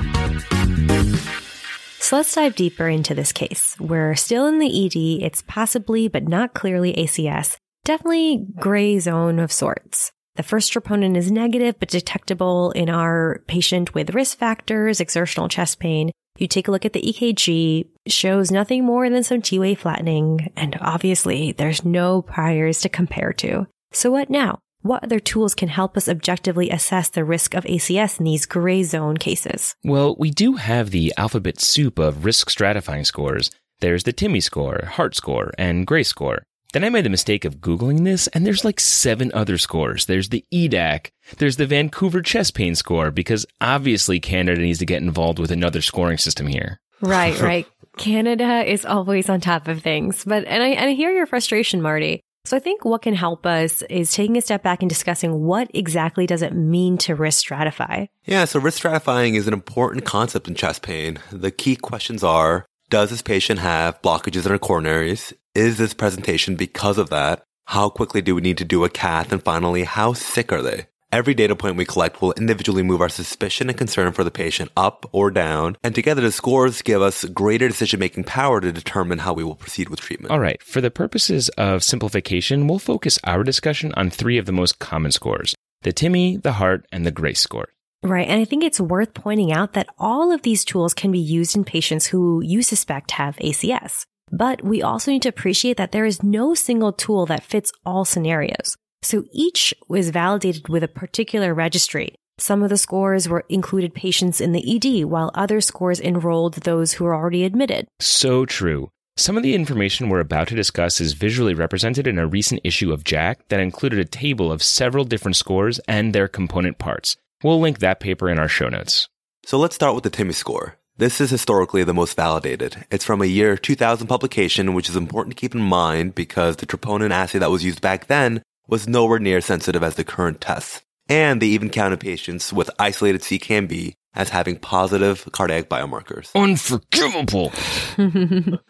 So 2.00 2.16
let's 2.16 2.34
dive 2.34 2.54
deeper 2.54 2.86
into 2.86 3.14
this 3.14 3.32
case. 3.32 3.80
We're 3.80 4.14
still 4.14 4.46
in 4.46 4.58
the 4.58 4.68
ED. 4.68 5.24
It's 5.24 5.42
possibly, 5.48 6.08
but 6.08 6.28
not 6.28 6.52
clearly 6.52 6.92
ACS. 6.92 7.56
Definitely 7.86 8.46
gray 8.60 8.98
zone 8.98 9.38
of 9.38 9.50
sorts. 9.50 10.12
The 10.34 10.42
first 10.42 10.70
troponin 10.70 11.16
is 11.16 11.32
negative, 11.32 11.76
but 11.80 11.88
detectable 11.88 12.72
in 12.72 12.90
our 12.90 13.42
patient 13.46 13.94
with 13.94 14.14
risk 14.14 14.36
factors, 14.36 15.00
exertional 15.00 15.48
chest 15.48 15.80
pain. 15.80 16.10
You 16.36 16.46
take 16.46 16.68
a 16.68 16.70
look 16.70 16.84
at 16.84 16.92
the 16.92 17.00
EKG, 17.00 17.86
shows 18.06 18.50
nothing 18.50 18.84
more 18.84 19.08
than 19.08 19.22
some 19.22 19.40
T-wave 19.40 19.80
flattening, 19.80 20.52
and 20.56 20.76
obviously 20.82 21.52
there's 21.52 21.86
no 21.86 22.20
priors 22.20 22.82
to 22.82 22.90
compare 22.90 23.32
to. 23.38 23.66
So 23.96 24.10
what 24.10 24.28
now? 24.28 24.58
What 24.82 25.04
other 25.04 25.18
tools 25.18 25.54
can 25.54 25.70
help 25.70 25.96
us 25.96 26.06
objectively 26.06 26.68
assess 26.68 27.08
the 27.08 27.24
risk 27.24 27.54
of 27.54 27.64
ACS 27.64 28.18
in 28.18 28.26
these 28.26 28.44
gray 28.44 28.82
zone 28.82 29.16
cases? 29.16 29.74
Well, 29.82 30.16
we 30.18 30.30
do 30.30 30.56
have 30.56 30.90
the 30.90 31.14
alphabet 31.16 31.62
soup 31.62 31.98
of 31.98 32.26
risk 32.26 32.50
stratifying 32.50 33.06
scores. 33.06 33.50
There's 33.80 34.02
the 34.02 34.12
TIMI 34.12 34.42
score, 34.42 34.80
HEART 34.84 35.14
score, 35.14 35.50
and 35.56 35.86
GRACE 35.86 36.08
score. 36.08 36.42
Then 36.74 36.84
I 36.84 36.90
made 36.90 37.06
the 37.06 37.08
mistake 37.08 37.46
of 37.46 37.62
Googling 37.62 38.04
this, 38.04 38.26
and 38.26 38.44
there's 38.44 38.66
like 38.66 38.80
seven 38.80 39.32
other 39.32 39.56
scores. 39.56 40.04
There's 40.04 40.28
the 40.28 40.44
EDAC, 40.52 41.08
there's 41.38 41.56
the 41.56 41.66
Vancouver 41.66 42.20
chest 42.20 42.52
pain 42.52 42.74
score, 42.74 43.10
because 43.10 43.46
obviously 43.62 44.20
Canada 44.20 44.60
needs 44.60 44.80
to 44.80 44.84
get 44.84 45.00
involved 45.00 45.38
with 45.38 45.50
another 45.50 45.80
scoring 45.80 46.18
system 46.18 46.48
here. 46.48 46.82
Right, 47.00 47.40
right. 47.40 47.66
Canada 47.96 48.70
is 48.70 48.84
always 48.84 49.30
on 49.30 49.40
top 49.40 49.68
of 49.68 49.80
things. 49.80 50.22
But, 50.26 50.44
and 50.44 50.62
I, 50.62 50.68
and 50.68 50.90
I 50.90 50.92
hear 50.92 51.12
your 51.12 51.24
frustration, 51.24 51.80
Marty. 51.80 52.25
So 52.46 52.56
I 52.56 52.60
think 52.60 52.84
what 52.84 53.02
can 53.02 53.14
help 53.14 53.44
us 53.44 53.82
is 53.90 54.12
taking 54.12 54.36
a 54.36 54.40
step 54.40 54.62
back 54.62 54.80
and 54.80 54.88
discussing 54.88 55.42
what 55.42 55.68
exactly 55.74 56.28
does 56.28 56.42
it 56.42 56.54
mean 56.54 56.96
to 56.98 57.16
risk 57.16 57.44
stratify? 57.44 58.06
Yeah, 58.24 58.44
so 58.44 58.60
risk 58.60 58.80
stratifying 58.80 59.34
is 59.34 59.48
an 59.48 59.52
important 59.52 60.04
concept 60.04 60.46
in 60.46 60.54
chest 60.54 60.82
pain. 60.82 61.18
The 61.32 61.50
key 61.50 61.74
questions 61.74 62.22
are, 62.22 62.64
does 62.88 63.10
this 63.10 63.20
patient 63.20 63.58
have 63.58 64.00
blockages 64.00 64.46
in 64.46 64.52
her 64.52 64.60
coronaries? 64.60 65.32
Is 65.56 65.78
this 65.78 65.92
presentation 65.92 66.54
because 66.54 66.98
of 66.98 67.10
that? 67.10 67.42
How 67.64 67.88
quickly 67.88 68.22
do 68.22 68.36
we 68.36 68.42
need 68.42 68.58
to 68.58 68.64
do 68.64 68.84
a 68.84 68.88
cath? 68.88 69.32
And 69.32 69.42
finally, 69.42 69.82
how 69.82 70.12
sick 70.12 70.52
are 70.52 70.62
they? 70.62 70.86
Every 71.16 71.32
data 71.32 71.56
point 71.56 71.78
we 71.78 71.86
collect 71.86 72.20
will 72.20 72.34
individually 72.34 72.82
move 72.82 73.00
our 73.00 73.08
suspicion 73.08 73.70
and 73.70 73.78
concern 73.78 74.12
for 74.12 74.22
the 74.22 74.30
patient 74.30 74.70
up 74.76 75.08
or 75.12 75.30
down, 75.30 75.78
and 75.82 75.94
together 75.94 76.20
the 76.20 76.30
scores 76.30 76.82
give 76.82 77.00
us 77.00 77.24
greater 77.24 77.68
decision 77.68 78.00
making 78.00 78.24
power 78.24 78.60
to 78.60 78.70
determine 78.70 79.20
how 79.20 79.32
we 79.32 79.42
will 79.42 79.54
proceed 79.54 79.88
with 79.88 79.98
treatment. 79.98 80.30
All 80.30 80.40
right, 80.40 80.62
for 80.62 80.82
the 80.82 80.90
purposes 80.90 81.48
of 81.56 81.82
simplification, 81.82 82.66
we'll 82.66 82.78
focus 82.78 83.18
our 83.24 83.42
discussion 83.44 83.94
on 83.94 84.10
three 84.10 84.36
of 84.36 84.44
the 84.44 84.52
most 84.52 84.78
common 84.78 85.10
scores 85.10 85.54
the 85.80 85.90
TIMI, 85.90 86.42
the 86.42 86.52
Heart, 86.52 86.84
and 86.92 87.06
the 87.06 87.10
GRACE 87.10 87.40
score. 87.40 87.70
Right. 88.02 88.28
And 88.28 88.38
I 88.38 88.44
think 88.44 88.62
it's 88.62 88.78
worth 88.78 89.14
pointing 89.14 89.50
out 89.50 89.72
that 89.72 89.88
all 89.98 90.32
of 90.32 90.42
these 90.42 90.66
tools 90.66 90.92
can 90.92 91.12
be 91.12 91.18
used 91.18 91.56
in 91.56 91.64
patients 91.64 92.08
who 92.08 92.42
you 92.44 92.60
suspect 92.60 93.12
have 93.12 93.36
ACS. 93.36 94.04
But 94.30 94.62
we 94.62 94.82
also 94.82 95.12
need 95.12 95.22
to 95.22 95.30
appreciate 95.30 95.78
that 95.78 95.92
there 95.92 96.04
is 96.04 96.22
no 96.22 96.52
single 96.52 96.92
tool 96.92 97.24
that 97.24 97.42
fits 97.42 97.72
all 97.86 98.04
scenarios. 98.04 98.76
So 99.06 99.22
each 99.30 99.72
was 99.86 100.10
validated 100.10 100.68
with 100.68 100.82
a 100.82 100.88
particular 100.88 101.54
registry. 101.54 102.16
Some 102.38 102.64
of 102.64 102.70
the 102.70 102.76
scores 102.76 103.28
were 103.28 103.44
included 103.48 103.94
patients 103.94 104.40
in 104.40 104.50
the 104.50 104.64
ED, 104.74 105.04
while 105.04 105.30
other 105.32 105.60
scores 105.60 106.00
enrolled 106.00 106.54
those 106.54 106.94
who 106.94 107.04
were 107.04 107.14
already 107.14 107.44
admitted. 107.44 107.86
So 108.00 108.44
true. 108.44 108.90
Some 109.16 109.36
of 109.36 109.44
the 109.44 109.54
information 109.54 110.08
we're 110.08 110.18
about 110.18 110.48
to 110.48 110.56
discuss 110.56 111.00
is 111.00 111.12
visually 111.12 111.54
represented 111.54 112.08
in 112.08 112.18
a 112.18 112.26
recent 112.26 112.62
issue 112.64 112.92
of 112.92 113.04
JACC 113.04 113.36
that 113.48 113.60
included 113.60 114.00
a 114.00 114.04
table 114.04 114.50
of 114.50 114.60
several 114.60 115.04
different 115.04 115.36
scores 115.36 115.78
and 115.86 116.12
their 116.12 116.26
component 116.26 116.78
parts. 116.78 117.16
We'll 117.44 117.60
link 117.60 117.78
that 117.78 118.00
paper 118.00 118.28
in 118.28 118.40
our 118.40 118.48
show 118.48 118.68
notes. 118.68 119.08
So 119.44 119.56
let's 119.56 119.76
start 119.76 119.94
with 119.94 120.02
the 120.02 120.10
TIMI 120.10 120.34
score. 120.34 120.78
This 120.96 121.20
is 121.20 121.30
historically 121.30 121.84
the 121.84 121.94
most 121.94 122.16
validated. 122.16 122.84
It's 122.90 123.04
from 123.04 123.22
a 123.22 123.26
year 123.26 123.56
2000 123.56 124.08
publication, 124.08 124.74
which 124.74 124.88
is 124.88 124.96
important 124.96 125.36
to 125.36 125.40
keep 125.40 125.54
in 125.54 125.60
mind 125.60 126.16
because 126.16 126.56
the 126.56 126.66
troponin 126.66 127.12
assay 127.12 127.38
that 127.38 127.52
was 127.52 127.64
used 127.64 127.80
back 127.80 128.08
then 128.08 128.42
was 128.66 128.88
nowhere 128.88 129.18
near 129.18 129.40
sensitive 129.40 129.82
as 129.82 129.94
the 129.94 130.04
current 130.04 130.40
tests. 130.40 130.82
And 131.08 131.40
they 131.40 131.46
even 131.46 131.70
counted 131.70 132.00
patients 132.00 132.52
with 132.52 132.70
isolated 132.78 133.22
CKMB 133.22 133.94
as 134.16 134.30
having 134.30 134.56
positive 134.56 135.28
cardiac 135.30 135.68
biomarkers. 135.68 136.30
Unforgivable. 136.34 137.50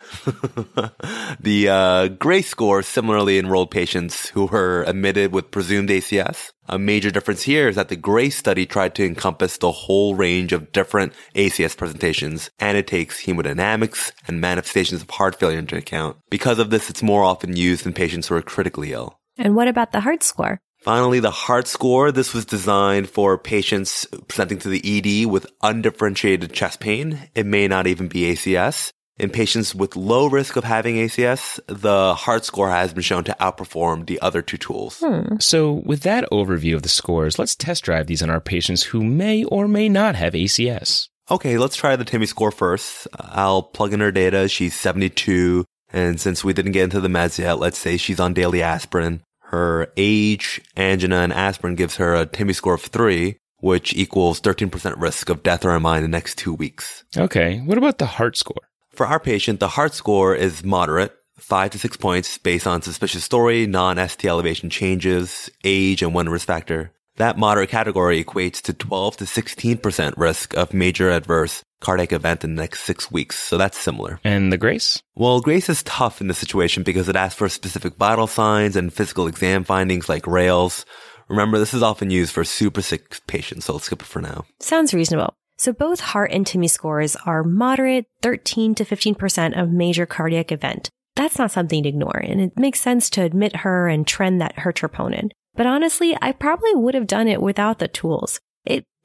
the 1.40 1.68
uh, 1.68 2.08
GRACE 2.08 2.48
score 2.48 2.82
similarly 2.82 3.38
enrolled 3.38 3.70
patients 3.70 4.28
who 4.30 4.46
were 4.46 4.82
admitted 4.86 5.32
with 5.32 5.52
presumed 5.52 5.88
ACS. 5.88 6.50
A 6.68 6.78
major 6.78 7.12
difference 7.12 7.42
here 7.42 7.68
is 7.68 7.76
that 7.76 7.88
the 7.88 7.96
GRACE 7.96 8.36
study 8.36 8.66
tried 8.66 8.96
to 8.96 9.06
encompass 9.06 9.58
the 9.58 9.70
whole 9.70 10.16
range 10.16 10.52
of 10.52 10.72
different 10.72 11.12
ACS 11.36 11.76
presentations, 11.76 12.50
and 12.58 12.76
it 12.76 12.88
takes 12.88 13.24
hemodynamics 13.24 14.10
and 14.26 14.40
manifestations 14.40 15.00
of 15.00 15.10
heart 15.10 15.38
failure 15.38 15.60
into 15.60 15.76
account. 15.76 16.16
Because 16.28 16.58
of 16.58 16.70
this, 16.70 16.90
it's 16.90 17.04
more 17.04 17.22
often 17.22 17.56
used 17.56 17.86
in 17.86 17.92
patients 17.92 18.26
who 18.26 18.34
are 18.34 18.42
critically 18.42 18.92
ill. 18.92 19.20
And 19.38 19.54
what 19.54 19.68
about 19.68 19.92
the 19.92 20.00
heart 20.00 20.22
score? 20.22 20.58
Finally, 20.80 21.20
the 21.20 21.30
heart 21.30 21.66
score. 21.66 22.12
This 22.12 22.32
was 22.32 22.44
designed 22.44 23.10
for 23.10 23.36
patients 23.36 24.06
presenting 24.28 24.58
to 24.60 24.68
the 24.68 25.24
ED 25.24 25.26
with 25.26 25.46
undifferentiated 25.62 26.52
chest 26.52 26.80
pain. 26.80 27.28
It 27.34 27.46
may 27.46 27.66
not 27.66 27.86
even 27.86 28.08
be 28.08 28.32
ACS. 28.32 28.92
In 29.18 29.30
patients 29.30 29.74
with 29.74 29.96
low 29.96 30.28
risk 30.28 30.56
of 30.56 30.64
having 30.64 30.96
ACS, 30.96 31.58
the 31.68 32.14
heart 32.14 32.44
score 32.44 32.68
has 32.68 32.92
been 32.92 33.02
shown 33.02 33.24
to 33.24 33.36
outperform 33.40 34.06
the 34.06 34.20
other 34.20 34.42
two 34.42 34.58
tools. 34.58 35.02
Hmm. 35.02 35.36
So, 35.40 35.82
with 35.86 36.02
that 36.02 36.28
overview 36.30 36.74
of 36.74 36.82
the 36.82 36.90
scores, 36.90 37.38
let's 37.38 37.56
test 37.56 37.84
drive 37.84 38.06
these 38.06 38.22
on 38.22 38.28
our 38.28 38.42
patients 38.42 38.82
who 38.82 39.02
may 39.02 39.42
or 39.44 39.68
may 39.68 39.88
not 39.88 40.16
have 40.16 40.34
ACS. 40.34 41.08
Okay, 41.30 41.56
let's 41.56 41.76
try 41.76 41.96
the 41.96 42.04
TIMI 42.04 42.26
score 42.26 42.52
first. 42.52 43.08
I'll 43.18 43.62
plug 43.62 43.94
in 43.94 44.00
her 44.00 44.12
data. 44.12 44.48
She's 44.48 44.76
72. 44.76 45.64
And 45.92 46.20
since 46.20 46.44
we 46.44 46.52
didn't 46.52 46.72
get 46.72 46.84
into 46.84 47.00
the 47.00 47.08
meds 47.08 47.38
yet, 47.38 47.58
let's 47.58 47.78
say 47.78 47.96
she's 47.96 48.20
on 48.20 48.34
daily 48.34 48.62
aspirin. 48.62 49.22
Her 49.50 49.92
age, 49.96 50.60
angina, 50.76 51.18
and 51.18 51.32
aspirin 51.32 51.76
gives 51.76 51.96
her 51.96 52.14
a 52.14 52.26
TIMI 52.26 52.52
score 52.52 52.74
of 52.74 52.82
3, 52.82 53.38
which 53.58 53.94
equals 53.94 54.40
13% 54.40 55.00
risk 55.00 55.28
of 55.28 55.44
death 55.44 55.64
or 55.64 55.78
MI 55.78 55.96
in 55.96 56.02
the 56.02 56.08
next 56.08 56.36
two 56.36 56.52
weeks. 56.52 57.04
Okay, 57.16 57.60
what 57.60 57.78
about 57.78 57.98
the 57.98 58.06
heart 58.06 58.36
score? 58.36 58.68
For 58.90 59.06
our 59.06 59.20
patient, 59.20 59.60
the 59.60 59.68
heart 59.68 59.94
score 59.94 60.34
is 60.34 60.64
moderate, 60.64 61.14
5 61.38 61.70
to 61.70 61.78
6 61.78 61.96
points 61.96 62.38
based 62.38 62.66
on 62.66 62.82
suspicious 62.82 63.22
story, 63.22 63.66
non-ST 63.66 64.24
elevation 64.24 64.68
changes, 64.68 65.48
age, 65.62 66.02
and 66.02 66.12
one 66.12 66.28
risk 66.28 66.46
factor. 66.46 66.92
That 67.16 67.38
moderate 67.38 67.70
category 67.70 68.22
equates 68.22 68.60
to 68.62 68.72
12 68.72 69.18
to 69.18 69.24
16% 69.24 70.14
risk 70.16 70.56
of 70.56 70.74
major 70.74 71.10
adverse 71.10 71.62
cardiac 71.80 72.12
event 72.12 72.44
in 72.44 72.54
the 72.54 72.62
next 72.62 72.82
six 72.82 73.10
weeks. 73.10 73.38
So 73.38 73.58
that's 73.58 73.78
similar. 73.78 74.20
And 74.24 74.52
the 74.52 74.58
grace? 74.58 75.02
Well, 75.14 75.40
grace 75.40 75.68
is 75.68 75.82
tough 75.82 76.20
in 76.20 76.28
this 76.28 76.38
situation 76.38 76.82
because 76.82 77.08
it 77.08 77.16
asks 77.16 77.38
for 77.38 77.48
specific 77.48 77.96
vital 77.96 78.26
signs 78.26 78.76
and 78.76 78.92
physical 78.92 79.26
exam 79.26 79.64
findings 79.64 80.08
like 80.08 80.26
rales. 80.26 80.84
Remember, 81.28 81.58
this 81.58 81.74
is 81.74 81.82
often 81.82 82.10
used 82.10 82.32
for 82.32 82.44
super 82.44 82.82
sick 82.82 83.26
patients, 83.26 83.66
so 83.66 83.72
let's 83.72 83.86
skip 83.86 84.02
it 84.02 84.06
for 84.06 84.22
now. 84.22 84.44
Sounds 84.60 84.94
reasonable. 84.94 85.34
So 85.58 85.72
both 85.72 86.00
heart 86.00 86.32
and 86.32 86.46
TIMI 86.46 86.68
scores 86.68 87.16
are 87.24 87.42
moderate, 87.42 88.06
13 88.22 88.74
to 88.76 88.84
15% 88.84 89.60
of 89.60 89.70
major 89.70 90.06
cardiac 90.06 90.52
event. 90.52 90.90
That's 91.14 91.38
not 91.38 91.50
something 91.50 91.82
to 91.82 91.88
ignore, 91.88 92.18
and 92.18 92.40
it 92.42 92.58
makes 92.58 92.80
sense 92.80 93.08
to 93.10 93.22
admit 93.22 93.56
her 93.56 93.88
and 93.88 94.06
trend 94.06 94.40
that 94.40 94.58
her 94.60 94.72
troponin. 94.72 95.30
But 95.54 95.66
honestly, 95.66 96.16
I 96.20 96.32
probably 96.32 96.74
would 96.74 96.94
have 96.94 97.06
done 97.06 97.26
it 97.26 97.40
without 97.40 97.78
the 97.78 97.88
tools. 97.88 98.38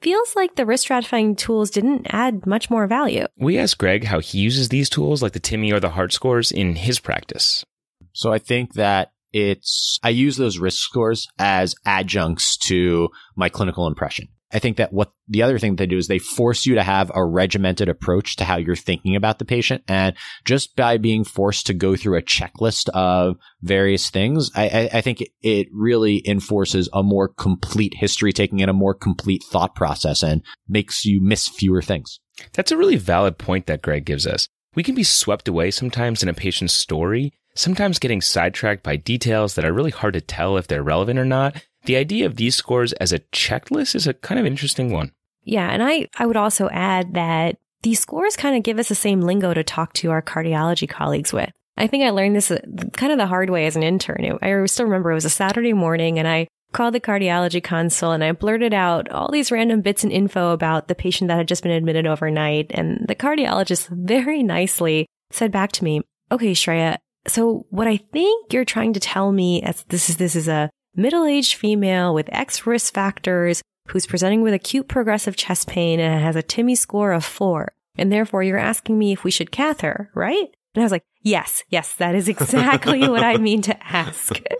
It 0.02 0.06
feels 0.06 0.34
like 0.34 0.56
the 0.56 0.66
risk 0.66 0.88
stratifying 0.88 1.36
tools 1.36 1.70
didn't 1.70 2.08
add 2.12 2.44
much 2.44 2.68
more 2.68 2.88
value. 2.88 3.26
We 3.36 3.56
asked 3.56 3.78
Greg 3.78 4.02
how 4.02 4.18
he 4.18 4.38
uses 4.38 4.68
these 4.68 4.90
tools 4.90 5.22
like 5.22 5.30
the 5.30 5.38
TIMI 5.38 5.72
or 5.72 5.78
the 5.78 5.90
heart 5.90 6.12
scores 6.12 6.50
in 6.50 6.74
his 6.74 6.98
practice. 6.98 7.64
So 8.12 8.32
I 8.32 8.38
think 8.38 8.74
that 8.74 9.12
it's, 9.32 10.00
I 10.02 10.08
use 10.08 10.36
those 10.36 10.58
risk 10.58 10.78
scores 10.78 11.28
as 11.38 11.76
adjuncts 11.86 12.56
to 12.66 13.10
my 13.36 13.48
clinical 13.48 13.86
impression. 13.86 14.26
I 14.52 14.58
think 14.58 14.76
that 14.76 14.92
what 14.92 15.12
the 15.28 15.42
other 15.42 15.58
thing 15.58 15.72
that 15.72 15.76
they 15.78 15.86
do 15.86 15.96
is 15.96 16.08
they 16.08 16.18
force 16.18 16.66
you 16.66 16.74
to 16.74 16.82
have 16.82 17.10
a 17.14 17.24
regimented 17.24 17.88
approach 17.88 18.36
to 18.36 18.44
how 18.44 18.56
you're 18.56 18.76
thinking 18.76 19.16
about 19.16 19.38
the 19.38 19.44
patient. 19.44 19.82
And 19.88 20.14
just 20.44 20.76
by 20.76 20.98
being 20.98 21.24
forced 21.24 21.66
to 21.66 21.74
go 21.74 21.96
through 21.96 22.18
a 22.18 22.22
checklist 22.22 22.88
of 22.90 23.36
various 23.62 24.10
things, 24.10 24.50
I, 24.54 24.68
I, 24.68 24.98
I 24.98 25.00
think 25.00 25.20
it, 25.20 25.30
it 25.42 25.68
really 25.72 26.26
enforces 26.28 26.88
a 26.92 27.02
more 27.02 27.28
complete 27.28 27.94
history 27.96 28.32
taking 28.32 28.60
and 28.60 28.70
a 28.70 28.74
more 28.74 28.94
complete 28.94 29.42
thought 29.44 29.74
process 29.74 30.22
and 30.22 30.42
makes 30.68 31.04
you 31.04 31.20
miss 31.20 31.48
fewer 31.48 31.82
things. 31.82 32.20
That's 32.52 32.72
a 32.72 32.76
really 32.76 32.96
valid 32.96 33.38
point 33.38 33.66
that 33.66 33.82
Greg 33.82 34.04
gives 34.04 34.26
us. 34.26 34.48
We 34.74 34.82
can 34.82 34.94
be 34.94 35.02
swept 35.02 35.48
away 35.48 35.70
sometimes 35.70 36.22
in 36.22 36.28
a 36.28 36.34
patient's 36.34 36.72
story, 36.72 37.34
sometimes 37.54 37.98
getting 37.98 38.20
sidetracked 38.20 38.82
by 38.82 38.96
details 38.96 39.54
that 39.54 39.64
are 39.64 39.72
really 39.72 39.90
hard 39.90 40.14
to 40.14 40.20
tell 40.20 40.56
if 40.56 40.66
they're 40.66 40.82
relevant 40.82 41.18
or 41.18 41.26
not. 41.26 41.62
The 41.84 41.96
idea 41.96 42.26
of 42.26 42.36
these 42.36 42.54
scores 42.54 42.92
as 42.94 43.12
a 43.12 43.18
checklist 43.18 43.94
is 43.94 44.06
a 44.06 44.14
kind 44.14 44.38
of 44.38 44.46
interesting 44.46 44.92
one. 44.92 45.12
Yeah, 45.44 45.68
and 45.68 45.82
I, 45.82 46.08
I 46.16 46.26
would 46.26 46.36
also 46.36 46.68
add 46.70 47.14
that 47.14 47.56
these 47.82 48.00
scores 48.00 48.36
kind 48.36 48.56
of 48.56 48.62
give 48.62 48.78
us 48.78 48.88
the 48.88 48.94
same 48.94 49.20
lingo 49.20 49.52
to 49.52 49.64
talk 49.64 49.92
to 49.94 50.10
our 50.10 50.22
cardiology 50.22 50.88
colleagues 50.88 51.32
with. 51.32 51.50
I 51.76 51.86
think 51.86 52.04
I 52.04 52.10
learned 52.10 52.36
this 52.36 52.50
uh, 52.50 52.60
kind 52.96 53.12
of 53.12 53.18
the 53.18 53.26
hard 53.26 53.50
way 53.50 53.66
as 53.66 53.76
an 53.76 53.82
intern. 53.82 54.38
I 54.40 54.64
still 54.66 54.84
remember 54.84 55.10
it 55.10 55.14
was 55.14 55.24
a 55.24 55.30
Saturday 55.30 55.72
morning 55.72 56.18
and 56.18 56.28
I 56.28 56.46
called 56.72 56.94
the 56.94 57.00
cardiology 57.00 57.62
console 57.62 58.12
and 58.12 58.22
I 58.22 58.32
blurted 58.32 58.72
out 58.72 59.10
all 59.10 59.30
these 59.30 59.50
random 59.50 59.80
bits 59.80 60.04
and 60.04 60.12
info 60.12 60.52
about 60.52 60.88
the 60.88 60.94
patient 60.94 61.28
that 61.28 61.36
had 61.36 61.48
just 61.48 61.62
been 61.62 61.72
admitted 61.72 62.06
overnight. 62.06 62.70
And 62.70 63.04
the 63.08 63.14
cardiologist 63.14 63.88
very 63.88 64.42
nicely 64.42 65.06
said 65.30 65.50
back 65.50 65.72
to 65.72 65.84
me, 65.84 66.02
okay, 66.30 66.52
Shreya, 66.52 66.98
so 67.26 67.66
what 67.70 67.86
I 67.86 67.96
think 67.96 68.52
you're 68.52 68.64
trying 68.64 68.92
to 68.94 69.00
tell 69.00 69.32
me 69.32 69.62
is 69.62 69.84
this 69.88 70.10
is, 70.10 70.16
this 70.16 70.36
is 70.36 70.48
a 70.48 70.70
middle-aged 70.94 71.54
female 71.54 72.14
with 72.14 72.28
X 72.32 72.66
risk 72.66 72.92
factors 72.94 73.62
who's 73.88 74.06
presenting 74.06 74.42
with 74.42 74.54
acute 74.54 74.88
progressive 74.88 75.36
chest 75.36 75.68
pain 75.68 76.00
and 76.00 76.22
has 76.22 76.36
a 76.36 76.42
TIMI 76.42 76.76
score 76.76 77.12
of 77.12 77.24
four. 77.24 77.72
And 77.96 78.10
therefore 78.10 78.42
you're 78.42 78.58
asking 78.58 78.98
me 78.98 79.12
if 79.12 79.24
we 79.24 79.30
should 79.30 79.50
cath 79.50 79.80
her, 79.80 80.10
right? 80.14 80.48
And 80.74 80.82
I 80.82 80.84
was 80.84 80.92
like, 80.92 81.04
yes, 81.20 81.62
yes, 81.68 81.94
that 81.96 82.14
is 82.14 82.28
exactly 82.28 83.06
what 83.08 83.22
I 83.22 83.36
mean 83.36 83.62
to 83.62 83.86
ask. 83.86 84.40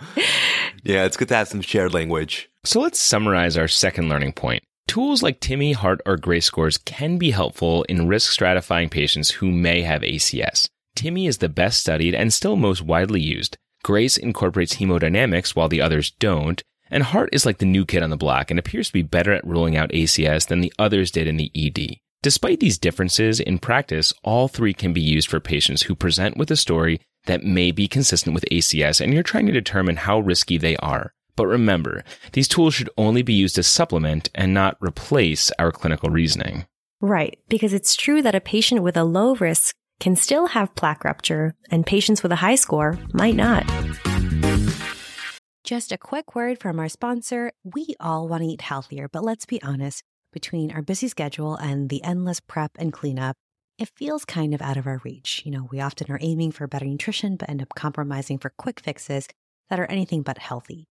Yeah, 0.84 1.04
it's 1.04 1.16
good 1.16 1.28
to 1.28 1.36
have 1.36 1.46
some 1.46 1.60
shared 1.60 1.94
language. 1.94 2.50
So 2.64 2.80
let's 2.80 2.98
summarize 2.98 3.56
our 3.56 3.68
second 3.68 4.08
learning 4.08 4.32
point. 4.32 4.64
Tools 4.88 5.22
like 5.22 5.40
TIMI, 5.40 5.74
Heart, 5.74 6.00
or 6.04 6.16
GRACE 6.16 6.44
scores 6.44 6.76
can 6.76 7.18
be 7.18 7.30
helpful 7.30 7.84
in 7.84 8.08
risk 8.08 8.36
stratifying 8.36 8.90
patients 8.90 9.30
who 9.30 9.52
may 9.52 9.82
have 9.82 10.02
ACS. 10.02 10.66
TIMI 10.96 11.28
is 11.28 11.38
the 11.38 11.48
best 11.48 11.78
studied 11.80 12.16
and 12.16 12.32
still 12.32 12.56
most 12.56 12.82
widely 12.82 13.20
used. 13.20 13.56
Grace 13.82 14.16
incorporates 14.16 14.76
hemodynamics 14.76 15.56
while 15.56 15.68
the 15.68 15.80
others 15.80 16.12
don't. 16.18 16.62
And 16.88 17.02
Heart 17.02 17.30
is 17.32 17.46
like 17.46 17.58
the 17.58 17.66
new 17.66 17.84
kid 17.84 18.02
on 18.02 18.10
the 18.10 18.16
block 18.16 18.50
and 18.50 18.58
appears 18.58 18.88
to 18.88 18.92
be 18.92 19.02
better 19.02 19.32
at 19.32 19.46
ruling 19.46 19.76
out 19.76 19.90
ACS 19.90 20.46
than 20.46 20.60
the 20.60 20.72
others 20.78 21.10
did 21.10 21.26
in 21.26 21.36
the 21.36 21.50
ED. 21.56 21.96
Despite 22.22 22.60
these 22.60 22.78
differences, 22.78 23.40
in 23.40 23.58
practice, 23.58 24.12
all 24.22 24.46
three 24.46 24.72
can 24.72 24.92
be 24.92 25.00
used 25.00 25.28
for 25.28 25.40
patients 25.40 25.82
who 25.82 25.96
present 25.96 26.36
with 26.36 26.50
a 26.50 26.56
story 26.56 27.00
that 27.26 27.42
may 27.42 27.72
be 27.72 27.88
consistent 27.88 28.34
with 28.34 28.44
ACS 28.52 29.00
and 29.00 29.12
you're 29.12 29.22
trying 29.22 29.46
to 29.46 29.52
determine 29.52 29.96
how 29.96 30.20
risky 30.20 30.58
they 30.58 30.76
are. 30.76 31.12
But 31.34 31.46
remember, 31.46 32.04
these 32.32 32.46
tools 32.46 32.74
should 32.74 32.90
only 32.96 33.22
be 33.22 33.32
used 33.32 33.56
to 33.56 33.62
supplement 33.62 34.28
and 34.34 34.54
not 34.54 34.76
replace 34.80 35.50
our 35.58 35.72
clinical 35.72 36.10
reasoning. 36.10 36.66
Right, 37.00 37.38
because 37.48 37.72
it's 37.72 37.96
true 37.96 38.22
that 38.22 38.34
a 38.34 38.40
patient 38.40 38.82
with 38.82 38.96
a 38.96 39.02
low 39.02 39.34
risk 39.34 39.74
can 40.02 40.16
still 40.16 40.49
have 40.49 40.75
plaque 40.75 41.04
rupture, 41.04 41.54
and 41.71 41.87
patients 41.87 42.25
with 42.25 42.32
a 42.32 42.42
high 42.42 42.56
score 42.56 42.99
might 43.12 43.37
not. 43.37 43.64
Just 45.62 45.92
a 45.92 45.97
quick 45.97 46.35
word 46.35 46.59
from 46.61 46.80
our 46.80 46.88
sponsor. 46.88 47.52
We 47.62 47.94
all 48.00 48.26
want 48.26 48.42
to 48.42 48.49
eat 48.49 48.62
healthier, 48.62 49.06
but 49.09 49.23
let's 49.23 49.47
be 49.47 49.62
honest, 49.62 50.02
between 50.32 50.73
our 50.73 50.82
busy 50.82 51.06
schedule 51.06 51.54
and 51.54 51.88
the 51.88 52.02
endless 52.02 52.40
prep 52.40 52.73
and 52.80 52.92
cleanup, 52.92 53.37
it 53.78 53.92
feels 53.94 54.25
kind 54.25 54.54
of 54.54 54.61
out 54.61 54.76
of 54.76 54.88
our 54.88 55.00
reach. 55.04 55.42
You 55.44 55.52
know, 55.52 55.68
we 55.71 55.80
often 55.80 56.11
are 56.11 56.18
aiming 56.21 56.50
for 56.50 56.66
better 56.66 56.87
nutrition, 56.87 57.37
but 57.37 57.49
end 57.49 57.62
up 57.62 57.73
compromising 57.76 58.38
for 58.38 58.52
quick 58.59 58.80
fixes 58.80 59.28
that 59.71 59.78
are 59.78 59.87
anything 59.87 60.23
but 60.23 60.38
healthy. 60.38 60.88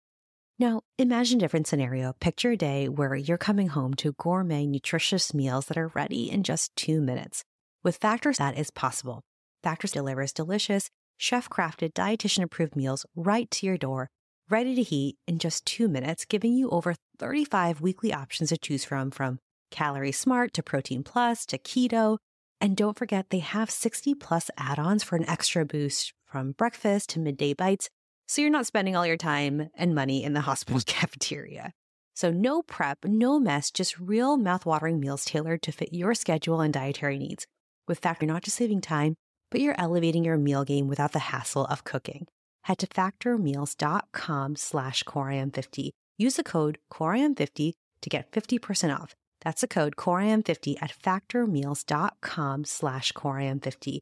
Now, 0.58 0.84
imagine 0.98 1.40
a 1.40 1.42
different 1.42 1.68
scenario. 1.68 2.14
Picture 2.22 2.52
a 2.52 2.58
day 2.58 2.88
where 2.88 3.14
you're 3.14 3.38
coming 3.38 3.68
home 3.68 3.94
to 3.96 4.14
gourmet, 4.14 4.66
nutritious 4.66 5.34
meals 5.34 5.66
that 5.66 5.78
are 5.78 5.92
ready 5.96 6.32
in 6.32 6.44
just 6.44 6.74
two 6.78 7.02
minutes. 7.02 7.44
With 7.84 7.98
Factors, 7.98 8.38
that 8.38 8.60
is 8.60 8.70
possible. 8.70 9.24
Factors 9.64 9.92
delivers 9.92 10.32
delicious, 10.32 10.92
chef 11.18 11.50
crafted, 11.50 11.94
dietitian 11.94 12.44
approved 12.44 12.76
meals 12.76 13.08
right 13.16 13.50
to 13.50 13.66
your 13.66 13.78
door, 13.78 14.08
ready 14.52 14.76
to 14.76 14.84
heat 14.84 15.18
in 15.28 15.40
just 15.40 15.66
two 15.66 15.88
minutes, 15.88 16.24
giving 16.24 16.54
you 16.54 16.70
over 16.70 16.94
35 17.18 17.82
weekly 17.82 18.14
options 18.14 18.50
to 18.50 18.58
choose 18.58 18.86
from, 18.86 19.10
from 19.10 19.40
Calorie 19.72 20.12
Smart 20.12 20.54
to 20.54 20.62
Protein 20.62 21.02
Plus 21.02 21.44
to 21.48 21.58
Keto. 21.58 22.20
And 22.60 22.78
don't 22.78 22.98
forget, 23.00 23.32
they 23.32 23.40
have 23.40 23.72
60 23.72 24.14
plus 24.14 24.52
add 24.60 24.78
ons 24.78 25.02
for 25.02 25.16
an 25.16 25.28
extra 25.28 25.66
boost 25.66 26.14
from 26.28 26.52
breakfast 26.52 27.10
to 27.12 27.20
midday 27.20 27.54
bites 27.54 27.90
so 28.28 28.44
you're 28.44 28.52
not 28.52 28.68
spending 28.68 28.96
all 28.96 29.08
your 29.08 29.18
time 29.18 29.72
and 29.74 29.96
money 29.96 30.24
in 30.24 30.34
the 30.34 30.42
hospital's 30.42 30.84
cafeteria. 30.86 31.74
So 32.14 32.30
no 32.30 32.62
prep, 32.62 33.00
no 33.06 33.40
mess, 33.40 33.72
just 33.72 34.00
real 34.00 34.38
mouthwatering 34.38 35.00
meals 35.00 35.26
tailored 35.26 35.64
to 35.64 35.72
fit 35.72 35.94
your 35.94 36.14
schedule 36.14 36.62
and 36.62 36.72
dietary 36.72 37.18
needs. 37.18 37.48
With 37.88 38.00
Factor, 38.00 38.26
you're 38.26 38.34
not 38.34 38.44
just 38.44 38.58
saving 38.58 38.82
time, 38.82 39.16
but 39.50 39.62
you're 39.62 39.80
elevating 39.80 40.24
your 40.24 40.38
meal 40.38 40.64
game 40.64 40.88
without 40.88 41.12
the 41.12 41.20
hassle 41.20 41.66
of 41.66 41.84
cooking. 41.84 42.28
Head 42.64 42.78
to 42.80 42.88
factormeals.com 42.88 44.56
slash 44.56 45.04
coreim50. 45.04 45.90
Use 46.18 46.36
the 46.36 46.44
code 46.44 46.78
coreim50 46.92 47.74
to 48.02 48.10
get 48.10 48.32
50% 48.32 49.00
off. 49.00 49.16
That's 49.42 49.62
the 49.62 49.68
code 49.68 49.96
coreim50 49.96 50.76
at 50.82 50.94
factormeals.com 50.94 52.66
slash 52.66 53.12
coreim50. 53.14 54.00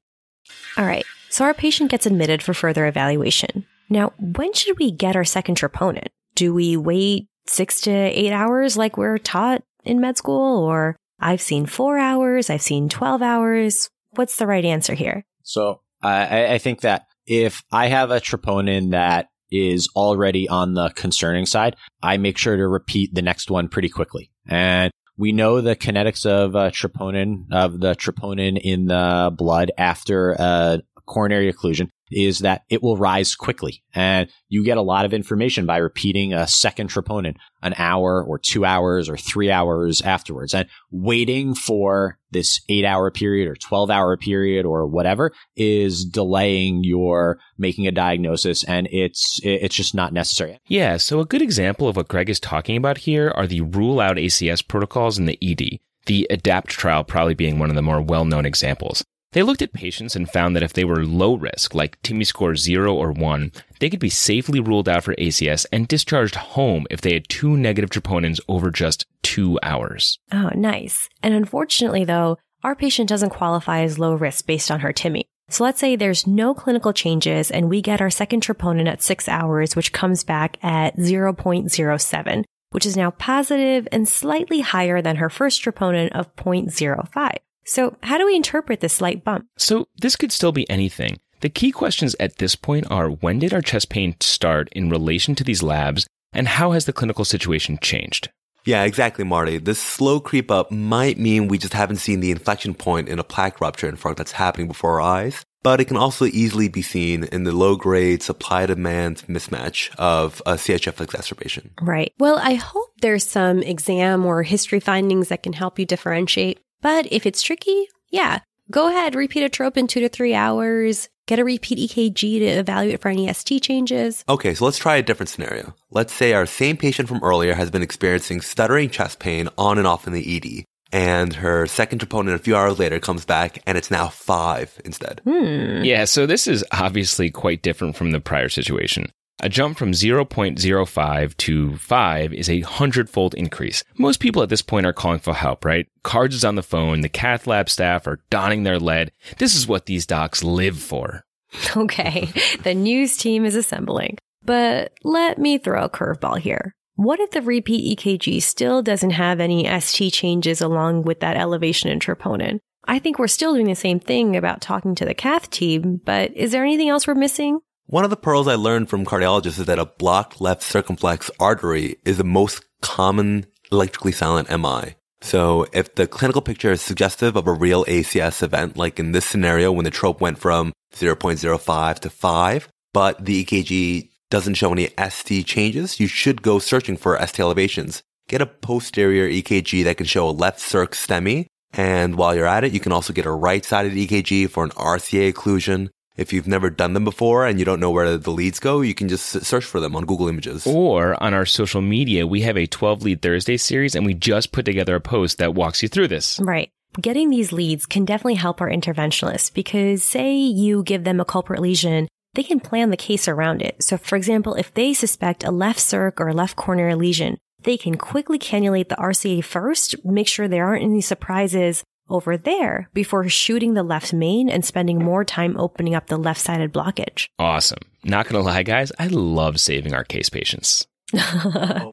All 0.77 0.85
right, 0.85 1.05
so 1.29 1.45
our 1.45 1.53
patient 1.53 1.91
gets 1.91 2.05
admitted 2.05 2.41
for 2.43 2.53
further 2.53 2.85
evaluation. 2.87 3.65
Now, 3.89 4.13
when 4.19 4.53
should 4.53 4.77
we 4.79 4.91
get 4.91 5.15
our 5.15 5.25
second 5.25 5.57
troponin? 5.57 6.07
Do 6.35 6.53
we 6.53 6.75
wait 6.75 7.27
six 7.47 7.81
to 7.81 7.91
eight 7.91 8.31
hours 8.31 8.77
like 8.77 8.97
we're 8.97 9.17
taught 9.17 9.63
in 9.83 9.99
med 9.99 10.17
school? 10.17 10.63
Or 10.63 10.95
I've 11.19 11.41
seen 11.41 11.65
four 11.65 11.97
hours, 11.97 12.49
I've 12.49 12.61
seen 12.61 12.89
12 12.89 13.21
hours. 13.21 13.89
What's 14.11 14.37
the 14.37 14.47
right 14.47 14.65
answer 14.65 14.93
here? 14.93 15.25
So 15.43 15.81
I, 16.01 16.53
I 16.53 16.57
think 16.57 16.81
that 16.81 17.05
if 17.25 17.63
I 17.71 17.87
have 17.87 18.11
a 18.11 18.19
troponin 18.19 18.91
that 18.91 19.27
is 19.51 19.89
already 19.95 20.47
on 20.47 20.73
the 20.73 20.89
concerning 20.89 21.45
side, 21.45 21.75
I 22.01 22.17
make 22.17 22.37
sure 22.37 22.55
to 22.55 22.67
repeat 22.67 23.13
the 23.13 23.21
next 23.21 23.49
one 23.49 23.67
pretty 23.67 23.89
quickly. 23.89 24.31
And 24.47 24.91
we 25.17 25.31
know 25.31 25.61
the 25.61 25.75
kinetics 25.75 26.25
of 26.25 26.55
uh, 26.55 26.71
troponin, 26.71 27.45
of 27.51 27.79
the 27.79 27.95
troponin 27.95 28.59
in 28.61 28.85
the 28.85 29.33
blood 29.35 29.71
after 29.77 30.31
a 30.31 30.81
coronary 31.05 31.51
occlusion 31.51 31.89
is 32.11 32.39
that 32.39 32.63
it 32.69 32.81
will 32.81 32.97
rise 32.97 33.35
quickly 33.35 33.83
and 33.93 34.29
you 34.47 34.63
get 34.63 34.77
a 34.77 34.81
lot 34.81 35.05
of 35.05 35.13
information 35.13 35.65
by 35.65 35.77
repeating 35.77 36.33
a 36.33 36.47
second 36.47 36.89
troponin 36.89 37.35
an 37.61 37.73
hour 37.77 38.23
or 38.23 38.39
two 38.39 38.65
hours 38.65 39.09
or 39.09 39.17
three 39.17 39.51
hours 39.51 40.01
afterwards 40.01 40.53
and 40.53 40.67
waiting 40.91 41.53
for 41.53 42.17
this 42.31 42.61
eight 42.69 42.85
hour 42.85 43.11
period 43.11 43.47
or 43.47 43.55
12 43.55 43.89
hour 43.89 44.15
period 44.17 44.65
or 44.65 44.85
whatever 44.87 45.31
is 45.55 46.05
delaying 46.05 46.83
your 46.83 47.39
making 47.57 47.87
a 47.87 47.91
diagnosis 47.91 48.63
and 48.63 48.87
it's 48.91 49.39
it's 49.43 49.75
just 49.75 49.95
not 49.95 50.13
necessary. 50.13 50.59
Yeah, 50.67 50.97
so 50.97 51.19
a 51.19 51.25
good 51.25 51.41
example 51.41 51.87
of 51.87 51.95
what 51.95 52.07
Greg 52.07 52.29
is 52.29 52.39
talking 52.39 52.77
about 52.77 52.99
here 52.99 53.31
are 53.35 53.47
the 53.47 53.61
rule 53.61 53.99
out 53.99 54.17
ACS 54.17 54.65
protocols 54.67 55.17
in 55.17 55.25
the 55.25 55.37
ED. 55.41 55.79
The 56.05 56.27
ADAPT 56.29 56.67
trial 56.67 57.03
probably 57.03 57.35
being 57.35 57.59
one 57.59 57.69
of 57.69 57.75
the 57.75 57.81
more 57.81 58.01
well-known 58.01 58.45
examples. 58.45 59.03
They 59.31 59.43
looked 59.43 59.61
at 59.61 59.73
patients 59.73 60.15
and 60.15 60.27
found 60.27 60.55
that 60.55 60.63
if 60.63 60.73
they 60.73 60.83
were 60.83 61.05
low 61.05 61.35
risk, 61.35 61.75
like 61.75 62.01
TIMI 62.01 62.25
score 62.25 62.55
0 62.55 62.95
or 62.95 63.11
1, 63.11 63.51
they 63.79 63.89
could 63.89 63.99
be 63.99 64.09
safely 64.09 64.59
ruled 64.59 64.89
out 64.89 65.03
for 65.03 65.13
ACS 65.15 65.67
and 65.71 65.87
discharged 65.87 66.35
home 66.35 66.87
if 66.89 67.01
they 67.01 67.13
had 67.13 67.29
two 67.29 67.55
negative 67.55 67.91
troponins 67.91 68.39
over 68.47 68.71
just 68.71 69.05
two 69.21 69.59
hours. 69.61 70.17
Oh, 70.31 70.49
nice. 70.55 71.09
And 71.21 71.35
unfortunately, 71.35 72.05
though, 72.05 72.37
our 72.63 72.75
patient 72.75 73.07
doesn't 73.07 73.29
qualify 73.29 73.81
as 73.81 73.99
low 73.99 74.15
risk 74.15 74.47
based 74.47 74.71
on 74.71 74.79
her 74.79 74.91
TIMI. 74.91 75.25
So 75.49 75.63
let's 75.63 75.79
say 75.79 75.95
there's 75.95 76.25
no 76.25 76.55
clinical 76.55 76.93
changes 76.93 77.51
and 77.51 77.69
we 77.69 77.81
get 77.81 78.01
our 78.01 78.09
second 78.09 78.41
troponin 78.41 78.87
at 78.87 79.03
six 79.03 79.27
hours, 79.27 79.75
which 79.75 79.93
comes 79.93 80.23
back 80.23 80.57
at 80.63 80.97
0.07, 80.97 82.43
which 82.71 82.85
is 82.85 82.97
now 82.97 83.11
positive 83.11 83.87
and 83.91 84.07
slightly 84.07 84.61
higher 84.61 85.03
than 85.03 85.17
her 85.17 85.29
first 85.29 85.63
troponin 85.63 86.09
of 86.11 86.35
0.05. 86.35 87.37
So, 87.65 87.97
how 88.01 88.17
do 88.17 88.25
we 88.25 88.35
interpret 88.35 88.79
this 88.79 88.93
slight 88.93 89.23
bump? 89.23 89.47
So, 89.57 89.87
this 89.97 90.15
could 90.15 90.31
still 90.31 90.51
be 90.51 90.69
anything. 90.69 91.19
The 91.41 91.49
key 91.49 91.71
questions 91.71 92.15
at 92.19 92.37
this 92.37 92.55
point 92.55 92.89
are 92.91 93.09
when 93.09 93.39
did 93.39 93.53
our 93.53 93.61
chest 93.61 93.89
pain 93.89 94.15
start 94.19 94.69
in 94.73 94.89
relation 94.89 95.35
to 95.35 95.43
these 95.43 95.63
labs, 95.63 96.07
and 96.33 96.47
how 96.47 96.71
has 96.71 96.85
the 96.85 96.93
clinical 96.93 97.25
situation 97.25 97.77
changed? 97.81 98.29
Yeah, 98.65 98.83
exactly, 98.83 99.23
Marty. 99.23 99.57
This 99.57 99.81
slow 99.81 100.19
creep 100.19 100.51
up 100.51 100.69
might 100.69 101.17
mean 101.17 101.47
we 101.47 101.57
just 101.57 101.73
haven't 101.73 101.97
seen 101.97 102.19
the 102.19 102.31
inflection 102.31 102.73
point 102.73 103.07
in 103.07 103.19
a 103.19 103.23
plaque 103.23 103.61
rupture 103.61 103.91
infarct 103.91 104.17
that's 104.17 104.33
happening 104.33 104.67
before 104.67 104.99
our 104.99 105.01
eyes, 105.01 105.43
but 105.63 105.79
it 105.79 105.85
can 105.85 105.97
also 105.97 106.25
easily 106.25 106.67
be 106.67 106.81
seen 106.81 107.23
in 107.23 107.45
the 107.45 107.51
low 107.51 107.75
grade 107.75 108.21
supply 108.21 108.65
demand 108.65 109.23
mismatch 109.27 109.95
of 109.95 110.41
a 110.45 110.53
CHF 110.53 111.01
exacerbation. 111.01 111.71
Right. 111.81 112.13
Well, 112.19 112.37
I 112.37 112.55
hope 112.55 112.89
there's 113.01 113.25
some 113.25 113.63
exam 113.63 114.25
or 114.25 114.43
history 114.43 114.79
findings 114.79 115.29
that 115.29 115.43
can 115.43 115.53
help 115.53 115.79
you 115.79 115.85
differentiate. 115.85 116.59
But 116.81 117.11
if 117.11 117.25
it's 117.25 117.41
tricky, 117.41 117.87
yeah, 118.09 118.39
go 118.71 118.87
ahead, 118.87 119.15
repeat 119.15 119.43
a 119.43 119.49
trope 119.49 119.77
in 119.77 119.87
two 119.87 119.99
to 119.99 120.09
three 120.09 120.33
hours, 120.33 121.09
get 121.25 121.39
a 121.39 121.43
repeat 121.43 121.91
EKG 121.91 122.39
to 122.39 122.45
evaluate 122.45 123.01
for 123.01 123.09
any 123.09 123.31
ST 123.31 123.61
changes. 123.61 124.23
Okay, 124.29 124.53
so 124.53 124.65
let's 124.65 124.77
try 124.77 124.95
a 124.95 125.03
different 125.03 125.29
scenario. 125.29 125.73
Let's 125.91 126.13
say 126.13 126.33
our 126.33 126.45
same 126.45 126.77
patient 126.77 127.09
from 127.09 127.23
earlier 127.23 127.53
has 127.53 127.69
been 127.69 127.83
experiencing 127.83 128.41
stuttering 128.41 128.89
chest 128.89 129.19
pain 129.19 129.49
on 129.57 129.77
and 129.77 129.87
off 129.87 130.07
in 130.07 130.13
the 130.13 130.35
ED. 130.37 130.65
And 130.91 131.33
her 131.35 131.67
second 131.67 131.99
troponin 131.99 132.33
a 132.33 132.39
few 132.39 132.55
hours 132.55 132.79
later 132.79 132.99
comes 132.99 133.25
back 133.25 133.61
and 133.67 133.77
it's 133.77 133.91
now 133.91 134.07
five 134.07 134.79
instead. 134.83 135.21
Hmm. 135.23 135.83
Yeah, 135.83 136.05
so 136.05 136.25
this 136.25 136.47
is 136.47 136.65
obviously 136.71 137.29
quite 137.29 137.61
different 137.61 137.95
from 137.95 138.11
the 138.11 138.19
prior 138.19 138.49
situation. 138.49 139.11
A 139.41 139.47
jump 139.47 139.77
from 139.77 139.93
0.05 139.93 141.37
to 141.37 141.77
5 141.77 142.33
is 142.33 142.49
a 142.49 142.59
hundredfold 142.59 143.33
increase. 143.35 143.85
Most 143.97 144.19
people 144.19 144.43
at 144.43 144.49
this 144.49 144.61
point 144.61 144.85
are 144.85 144.91
calling 144.91 145.19
for 145.19 145.33
help, 145.33 145.63
right? 145.63 145.87
Cards 146.03 146.35
is 146.35 146.43
on 146.43 146.55
the 146.55 146.63
phone, 146.63 146.99
the 146.99 147.09
cath 147.09 147.47
lab 147.47 147.69
staff 147.69 148.05
are 148.05 148.19
donning 148.29 148.63
their 148.63 148.79
lead. 148.79 149.13
This 149.37 149.55
is 149.55 149.65
what 149.65 149.85
these 149.85 150.05
docs 150.05 150.43
live 150.43 150.77
for. 150.77 151.23
Okay, 151.75 152.29
the 152.63 152.75
news 152.75 153.17
team 153.17 153.43
is 153.43 153.55
assembling. 153.55 154.17
But 154.43 154.91
let 155.03 155.39
me 155.39 155.57
throw 155.57 155.83
a 155.83 155.89
curveball 155.89 156.39
here. 156.39 156.75
What 156.95 157.19
if 157.19 157.31
the 157.31 157.41
repeat 157.41 157.97
EKG 157.97 158.41
still 158.41 158.83
doesn't 158.83 159.11
have 159.11 159.39
any 159.39 159.65
ST 159.79 160.13
changes 160.13 160.61
along 160.61 161.03
with 161.03 161.21
that 161.21 161.37
elevation 161.37 161.89
in 161.89 161.99
troponin? 161.99 162.59
I 162.85 162.99
think 162.99 163.17
we're 163.17 163.27
still 163.27 163.53
doing 163.53 163.67
the 163.67 163.75
same 163.75 163.99
thing 163.99 164.35
about 164.35 164.61
talking 164.61 164.95
to 164.95 165.05
the 165.05 165.13
cath 165.13 165.49
team, 165.49 166.01
but 166.03 166.35
is 166.35 166.51
there 166.51 166.63
anything 166.63 166.89
else 166.89 167.07
we're 167.07 167.15
missing? 167.15 167.61
One 167.89 168.03
of 168.03 168.11
the 168.11 168.17
pearls 168.17 168.47
I 168.47 168.53
learned 168.53 168.87
from 168.87 169.03
cardiologists 169.03 169.57
is 169.57 169.65
that 169.65 169.79
a 169.79 169.85
blocked 169.87 170.39
left 170.39 170.61
circumflex 170.61 171.31
artery 171.39 171.95
is 172.05 172.19
the 172.19 172.23
most 172.23 172.63
common 172.81 173.47
electrically 173.71 174.11
silent 174.11 174.47
MI. 174.47 174.93
So 175.21 175.65
if 175.73 175.95
the 175.95 176.05
clinical 176.05 176.43
picture 176.43 176.71
is 176.71 176.83
suggestive 176.83 177.35
of 177.35 177.47
a 177.47 177.51
real 177.51 177.85
ACS 177.85 178.43
event, 178.43 178.77
like 178.77 178.99
in 178.99 179.11
this 179.11 179.25
scenario 179.25 179.71
when 179.71 179.85
the 179.85 179.89
trope 179.89 180.21
went 180.21 180.37
from 180.37 180.71
0.05 180.93 181.99
to 182.01 182.11
5, 182.11 182.69
but 182.93 183.25
the 183.25 183.43
EKG 183.43 184.11
doesn't 184.29 184.53
show 184.53 184.71
any 184.71 184.89
ST 185.09 185.47
changes, 185.47 185.99
you 185.99 186.05
should 186.05 186.43
go 186.43 186.59
searching 186.59 186.95
for 186.95 187.17
ST 187.17 187.39
elevations. 187.39 188.03
Get 188.27 188.39
a 188.39 188.45
posterior 188.45 189.27
EKG 189.27 189.83
that 189.85 189.97
can 189.97 190.05
show 190.05 190.29
a 190.29 190.39
left 190.45 190.59
circ 190.59 190.91
STEMI. 190.91 191.47
And 191.73 192.17
while 192.17 192.35
you're 192.35 192.45
at 192.45 192.63
it, 192.63 192.71
you 192.71 192.79
can 192.79 192.91
also 192.91 193.13
get 193.13 193.25
a 193.25 193.31
right-sided 193.31 193.93
EKG 193.93 194.47
for 194.51 194.63
an 194.63 194.69
RCA 194.71 195.33
occlusion. 195.33 195.89
If 196.19 196.33
you've 196.33 196.49
never 196.49 196.69
done 196.69 196.91
them 196.91 197.05
before 197.05 197.47
and 197.47 197.57
you 197.59 197.63
don't 197.63 197.79
know 197.79 197.91
where 197.91 198.17
the 198.17 198.31
leads 198.31 198.59
go, 198.59 198.81
you 198.81 198.93
can 198.93 199.07
just 199.07 199.45
search 199.45 199.63
for 199.63 199.79
them 199.79 199.95
on 199.95 200.05
Google 200.05 200.27
Images. 200.27 200.67
Or 200.67 201.21
on 201.23 201.33
our 201.33 201.45
social 201.45 201.81
media, 201.81 202.27
we 202.27 202.41
have 202.41 202.57
a 202.57 202.67
12 202.67 203.03
lead 203.03 203.21
Thursday 203.21 203.55
series 203.55 203.95
and 203.95 204.05
we 204.05 204.13
just 204.13 204.51
put 204.51 204.65
together 204.65 204.95
a 204.95 204.99
post 204.99 205.37
that 205.37 205.55
walks 205.55 205.81
you 205.81 205.87
through 205.87 206.09
this. 206.09 206.37
Right. 206.41 206.71
Getting 206.99 207.29
these 207.29 207.53
leads 207.53 207.85
can 207.85 208.03
definitely 208.03 208.35
help 208.35 208.59
our 208.59 208.69
interventionalists 208.69 209.53
because 209.53 210.03
say 210.03 210.35
you 210.35 210.83
give 210.83 211.05
them 211.05 211.21
a 211.21 211.25
culprit 211.25 211.61
lesion, 211.61 212.09
they 212.33 212.43
can 212.43 212.59
plan 212.59 212.89
the 212.89 212.97
case 212.97 213.29
around 213.29 213.61
it. 213.61 213.81
So 213.81 213.97
for 213.97 214.17
example, 214.17 214.55
if 214.55 214.73
they 214.73 214.93
suspect 214.93 215.45
a 215.45 215.51
left 215.51 215.79
circ 215.79 216.19
or 216.19 216.27
a 216.27 216.33
left 216.33 216.57
coronary 216.57 216.95
lesion, 216.95 217.37
they 217.63 217.77
can 217.77 217.95
quickly 217.95 218.37
cannulate 218.37 218.89
the 218.89 218.95
RCA 218.95 219.41
first, 219.43 219.95
make 220.03 220.27
sure 220.27 220.49
there 220.49 220.65
aren't 220.65 220.83
any 220.83 220.99
surprises 220.99 221.83
over 222.09 222.37
there 222.37 222.89
before 222.93 223.27
shooting 223.29 223.73
the 223.73 223.83
left 223.83 224.13
main 224.13 224.49
and 224.49 224.65
spending 224.65 224.99
more 224.99 225.23
time 225.23 225.57
opening 225.57 225.95
up 225.95 226.07
the 226.07 226.17
left 226.17 226.41
sided 226.41 226.73
blockage. 226.73 227.27
Awesome. 227.37 227.79
Not 228.03 228.27
gonna 228.27 228.43
lie, 228.43 228.63
guys, 228.63 228.91
I 228.99 229.07
love 229.07 229.59
saving 229.59 229.93
our 229.93 230.03
case 230.03 230.29
patients. 230.29 230.87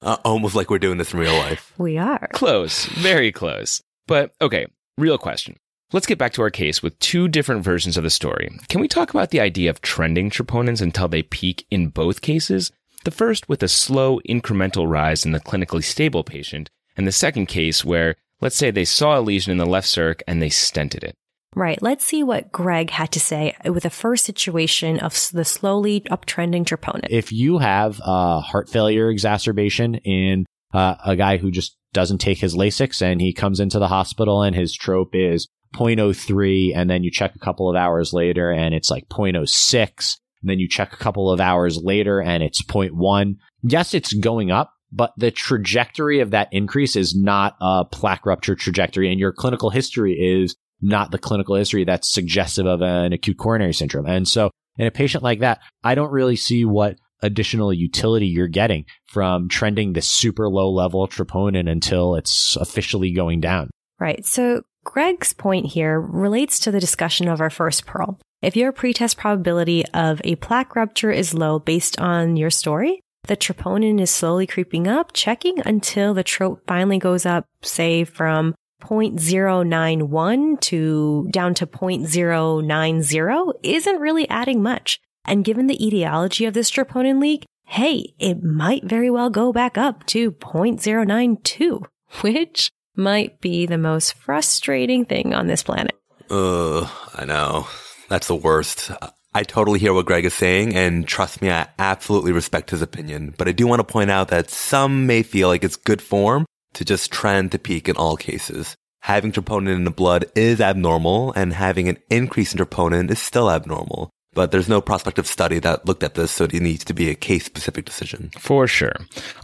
Uh, 0.03 0.19
almost 0.25 0.55
like 0.55 0.71
we're 0.71 0.79
doing 0.79 0.99
this 0.99 1.13
in 1.13 1.19
real 1.19 1.33
life. 1.33 1.73
We 1.79 1.99
are. 1.99 2.29
Close, 2.33 2.85
very 2.87 3.33
close. 3.33 3.83
But 4.07 4.35
okay, 4.41 4.67
real 4.99 5.19
question. 5.19 5.57
Let's 5.93 6.07
get 6.07 6.19
back 6.19 6.33
to 6.35 6.43
our 6.43 6.51
case 6.51 6.83
with 6.83 6.99
two 6.99 7.27
different 7.29 7.65
versions 7.65 7.97
of 7.97 8.05
the 8.05 8.11
story. 8.11 8.51
Can 8.69 8.81
we 8.81 8.89
talk 8.89 9.11
about 9.11 9.31
the 9.31 9.41
idea 9.41 9.71
of 9.71 9.81
trending 9.81 10.31
troponins 10.31 10.83
until 10.83 11.09
they 11.09 11.23
peak 11.23 11.67
in 11.71 11.89
both 11.89 12.21
cases? 12.21 12.73
The 13.05 13.11
first 13.11 13.49
with 13.49 13.63
a 13.63 13.69
slow 13.69 14.21
incremental 14.29 14.91
rise 14.91 15.25
in 15.25 15.31
the 15.31 15.41
clinically 15.41 15.85
stable 15.85 16.25
patient, 16.25 16.71
and 16.97 17.07
the 17.07 17.13
second 17.13 17.47
case 17.47 17.85
where, 17.85 18.17
let's 18.41 18.57
say 18.57 18.71
they 18.71 18.85
saw 18.85 19.19
a 19.19 19.21
lesion 19.21 19.53
in 19.53 19.59
the 19.59 19.67
left 19.67 19.89
circ 19.89 20.23
and 20.27 20.41
they 20.41 20.49
stented 20.49 21.05
it. 21.05 21.15
Right. 21.55 21.81
Let's 21.81 22.05
see 22.05 22.23
what 22.23 22.53
Greg 22.53 22.91
had 22.91 23.11
to 23.13 23.21
say 23.21 23.57
with 23.65 23.85
the 23.85 23.91
first 23.91 24.27
situation 24.27 25.01
of 25.01 25.31
the 25.33 25.45
slowly 25.45 26.03
uptrending 26.03 26.65
troponin. 26.65 27.07
If 27.09 27.33
you 27.33 27.59
have 27.59 27.99
a 28.05 28.41
heart 28.41 28.69
failure 28.69 29.09
exacerbation 29.09 29.95
in 29.95 30.45
uh, 30.75 30.97
a 31.05 31.17
guy 31.17 31.39
who 31.39 31.51
just 31.51 31.77
doesn't 31.95 32.19
take 32.19 32.39
his 32.39 32.55
Lasix 32.55 33.01
and 33.01 33.23
he 33.23 33.33
comes 33.33 33.59
into 33.59 33.79
the 33.79 33.89
hospital 33.89 34.43
and 34.43 34.55
his 34.55 34.75
trope 34.75 35.15
is 35.15 35.49
0.03 35.75 36.73
and 36.77 36.91
then 36.91 37.03
you 37.03 37.11
check 37.11 37.35
a 37.35 37.39
couple 37.39 37.71
of 37.71 37.77
hours 37.77 38.13
later 38.13 38.51
and 38.51 38.75
it's 38.75 38.91
like 38.91 39.09
0.06 39.09 40.19
and 40.43 40.51
then 40.51 40.59
you 40.59 40.69
check 40.69 40.93
a 40.93 40.99
couple 40.99 41.31
of 41.31 41.41
hours 41.41 41.79
later 41.83 42.21
and 42.21 42.43
it's 42.43 42.63
0.1 42.65 43.35
yes 43.63 43.95
it's 43.95 44.13
going 44.13 44.51
up 44.51 44.73
but 44.93 45.13
the 45.17 45.31
trajectory 45.31 46.21
of 46.21 46.31
that 46.31 46.49
increase 46.53 46.97
is 46.97 47.15
not 47.15 47.57
a 47.61 47.85
plaque 47.85 48.27
rupture 48.27 48.55
trajectory 48.55 49.11
and 49.11 49.21
your 49.21 49.33
clinical 49.33 49.71
history 49.71 50.15
is 50.15 50.57
not 50.81 51.11
the 51.11 51.19
clinical 51.19 51.55
history 51.55 51.85
that's 51.85 52.13
suggestive 52.13 52.67
of 52.67 52.83
an 52.83 53.13
acute 53.13 53.39
coronary 53.39 53.75
syndrome 53.75 54.07
and 54.07 54.29
so 54.29 54.51
in 54.79 54.87
a 54.87 54.91
patient 54.91 55.23
like 55.25 55.41
that 55.41 55.61
i 55.85 55.95
don't 55.95 56.13
really 56.13 56.37
see 56.37 56.65
what 56.65 56.97
additional 57.23 57.73
utility 57.73 58.27
you're 58.27 58.47
getting 58.47 58.85
from 59.07 59.49
trending 59.49 59.93
this 59.93 60.07
super 60.07 60.49
low 60.49 60.71
level 60.71 61.09
troponin 61.09 61.71
until 61.71 62.15
it's 62.15 62.57
officially 62.61 63.13
going 63.13 63.41
down 63.41 63.71
Right. 63.99 64.25
So 64.27 64.63
Greg's 64.85 65.33
point 65.33 65.67
here 65.67 66.01
relates 66.01 66.59
to 66.61 66.71
the 66.71 66.81
discussion 66.81 67.29
of 67.29 67.41
our 67.41 67.51
first 67.51 67.87
pearl. 67.87 68.21
If 68.43 68.57
your 68.57 68.73
pretest 68.73 69.17
probability 69.17 69.85
of 69.95 70.21
a 70.23 70.37
plaque 70.37 70.77
rupture 70.77 71.11
is 71.11 71.35
low 71.35 71.59
based 71.59 71.99
on 71.99 72.37
your 72.37 72.51
story, 72.51 73.01
the 73.27 73.37
troponin 73.37 74.01
is 74.01 74.11
slowly 74.11 74.47
creeping 74.47 74.87
up, 74.87 75.13
checking 75.13 75.61
until 75.67 76.15
the 76.15 76.25
trope 76.25 76.63
finally 76.67 76.99
goes 76.99 77.27
up, 77.27 77.47
say 77.63 78.05
from 78.05 78.55
0.091 78.83 80.61
to 80.61 81.29
down 81.31 81.55
to 81.55 81.67
0.090 81.67 83.53
isn't 83.63 84.01
really 84.01 84.29
adding 84.29 84.63
much. 84.63 85.01
And 85.25 85.45
given 85.45 85.67
the 85.67 85.85
etiology 85.85 86.45
of 86.45 86.55
this 86.55 86.71
troponin 86.71 87.21
leak, 87.21 87.47
hey, 87.65 88.15
it 88.19 88.43
might 88.43 88.85
very 88.85 89.11
well 89.11 89.31
go 89.31 89.53
back 89.53 89.77
up 89.77 90.07
to 90.07 90.33
0.092, 90.33 91.85
which 92.21 92.71
might 92.95 93.41
be 93.41 93.67
the 93.67 93.79
most 93.79 94.15
frustrating 94.15 95.05
thing 95.05 95.35
on 95.35 95.47
this 95.47 95.63
planet. 95.63 95.97
Ugh, 96.31 96.89
I 97.15 97.25
know. 97.25 97.67
That's 98.09 98.29
the 98.29 98.37
worst. 98.37 98.91
I 99.37 99.43
totally 99.43 99.79
hear 99.79 99.93
what 99.93 100.07
Greg 100.07 100.25
is 100.25 100.33
saying, 100.33 100.75
and 100.75 101.07
trust 101.07 101.43
me, 101.43 101.51
I 101.51 101.69
absolutely 101.79 102.33
respect 102.33 102.71
his 102.71 102.81
opinion. 102.81 103.35
But 103.37 103.49
I 103.49 103.53
do 103.53 103.67
want 103.67 103.81
to 103.81 103.85
point 103.85 104.11
out 104.11 104.29
that 104.29 104.49
some 104.49 105.07
may 105.07 105.23
feel 105.23 105.49
like 105.49 105.63
it's 105.63 105.77
good 105.77 106.01
form 106.01 106.47
to 106.73 106.87
just 106.87 107.13
trend 107.13 107.53
to 107.53 107.59
peak 107.59 107.87
in 107.87 107.97
all 107.97 108.17
cases. 108.17 108.75
Having 109.03 109.33
troponin 109.33 109.75
in 109.75 109.85
the 109.85 109.91
blood 109.91 110.25
is 110.35 110.59
abnormal, 110.59 111.35
and 111.35 111.53
having 111.53 111.87
an 111.87 111.99
increase 112.09 112.55
in 112.55 112.59
troponin 112.59 113.11
is 113.11 113.19
still 113.19 113.51
abnormal 113.51 114.09
but 114.33 114.51
there's 114.51 114.69
no 114.69 114.83
prospective 114.83 115.27
study 115.27 115.59
that 115.59 115.87
looked 115.87 116.03
at 116.03 116.13
this, 116.13 116.31
so 116.31 116.45
it 116.45 116.53
needs 116.53 116.85
to 116.85 116.93
be 116.93 117.09
a 117.09 117.15
case 117.15 117.47
specific 117.47 117.87
decision. 117.87 118.31
For 118.39 118.67
sure. 118.67 118.93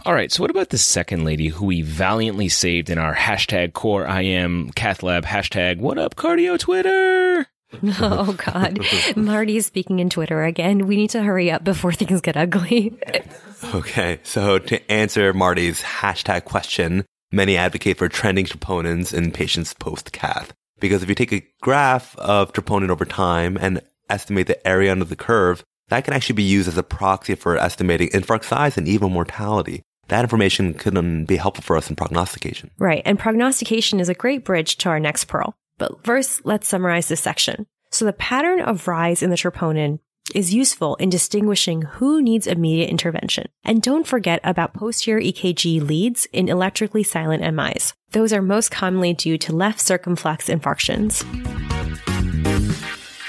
All 0.05 0.13
right, 0.13 0.31
so 0.31 0.43
what 0.43 0.51
about 0.51 0.69
the 0.69 0.77
second 0.77 1.25
lady 1.25 1.47
who 1.47 1.65
we 1.65 1.81
valiantly 1.81 2.47
saved 2.47 2.91
in 2.91 2.99
our 2.99 3.15
hashtag 3.15 3.73
core 3.73 4.05
IM 4.05 4.69
cath 4.73 5.01
lab 5.01 5.25
hashtag 5.25 5.79
what 5.79 5.97
up 5.97 6.13
cardio 6.13 6.59
Twitter? 6.59 7.47
Oh 7.99 8.33
God, 8.33 8.79
Marty 9.15 9.57
is 9.57 9.65
speaking 9.65 9.99
in 9.99 10.09
Twitter 10.09 10.43
again. 10.43 10.87
We 10.87 10.95
need 10.95 11.11
to 11.11 11.23
hurry 11.23 11.51
up 11.51 11.63
before 11.63 11.91
things 11.93 12.21
get 12.21 12.37
ugly. 12.37 12.97
okay, 13.73 14.19
so 14.23 14.59
to 14.59 14.91
answer 14.91 15.33
Marty's 15.33 15.81
hashtag 15.81 16.45
question, 16.45 17.05
many 17.31 17.57
advocate 17.57 17.97
for 17.97 18.07
trending 18.09 18.45
troponins 18.45 19.13
in 19.13 19.31
patients 19.31 19.73
post 19.73 20.11
cath. 20.11 20.53
Because 20.79 21.03
if 21.03 21.09
you 21.09 21.15
take 21.15 21.31
a 21.33 21.45
graph 21.61 22.15
of 22.17 22.51
troponin 22.53 22.89
over 22.89 23.05
time 23.05 23.57
and 23.59 23.81
estimate 24.09 24.47
the 24.47 24.67
area 24.67 24.91
under 24.91 25.05
the 25.05 25.15
curve, 25.15 25.63
that 25.89 26.03
can 26.05 26.13
actually 26.13 26.35
be 26.35 26.43
used 26.43 26.67
as 26.67 26.77
a 26.77 26.83
proxy 26.83 27.35
for 27.35 27.57
estimating 27.57 28.09
infarct 28.09 28.43
size 28.45 28.77
and 28.77 28.87
even 28.87 29.11
mortality. 29.11 29.81
That 30.07 30.23
information 30.23 30.73
can 30.73 31.25
be 31.25 31.37
helpful 31.37 31.63
for 31.63 31.77
us 31.77 31.89
in 31.89 31.95
prognostication. 31.95 32.71
Right. 32.77 33.01
And 33.05 33.17
prognostication 33.17 33.99
is 33.99 34.09
a 34.09 34.13
great 34.13 34.43
bridge 34.43 34.77
to 34.79 34.89
our 34.89 34.99
next 34.99 35.25
pearl. 35.25 35.55
But 35.77 36.03
first, 36.03 36.45
let's 36.45 36.67
summarize 36.67 37.07
this 37.07 37.21
section. 37.21 37.67
So 37.91 38.05
the 38.05 38.13
pattern 38.13 38.61
of 38.61 38.87
rise 38.87 39.21
in 39.21 39.29
the 39.29 39.35
troponin 39.35 39.99
is 40.33 40.53
useful 40.53 40.95
in 40.95 41.09
distinguishing 41.09 41.81
who 41.83 42.21
needs 42.21 42.47
immediate 42.47 42.89
intervention. 42.89 43.47
And 43.63 43.81
don't 43.81 44.07
forget 44.07 44.39
about 44.43 44.73
posterior 44.73 45.21
EKG 45.21 45.85
leads 45.85 46.25
in 46.31 46.49
electrically 46.49 47.03
silent 47.03 47.43
MIs. 47.53 47.93
Those 48.11 48.33
are 48.33 48.41
most 48.41 48.71
commonly 48.71 49.13
due 49.13 49.37
to 49.39 49.55
left 49.55 49.79
circumflex 49.79 50.47
infarctions. 50.47 51.23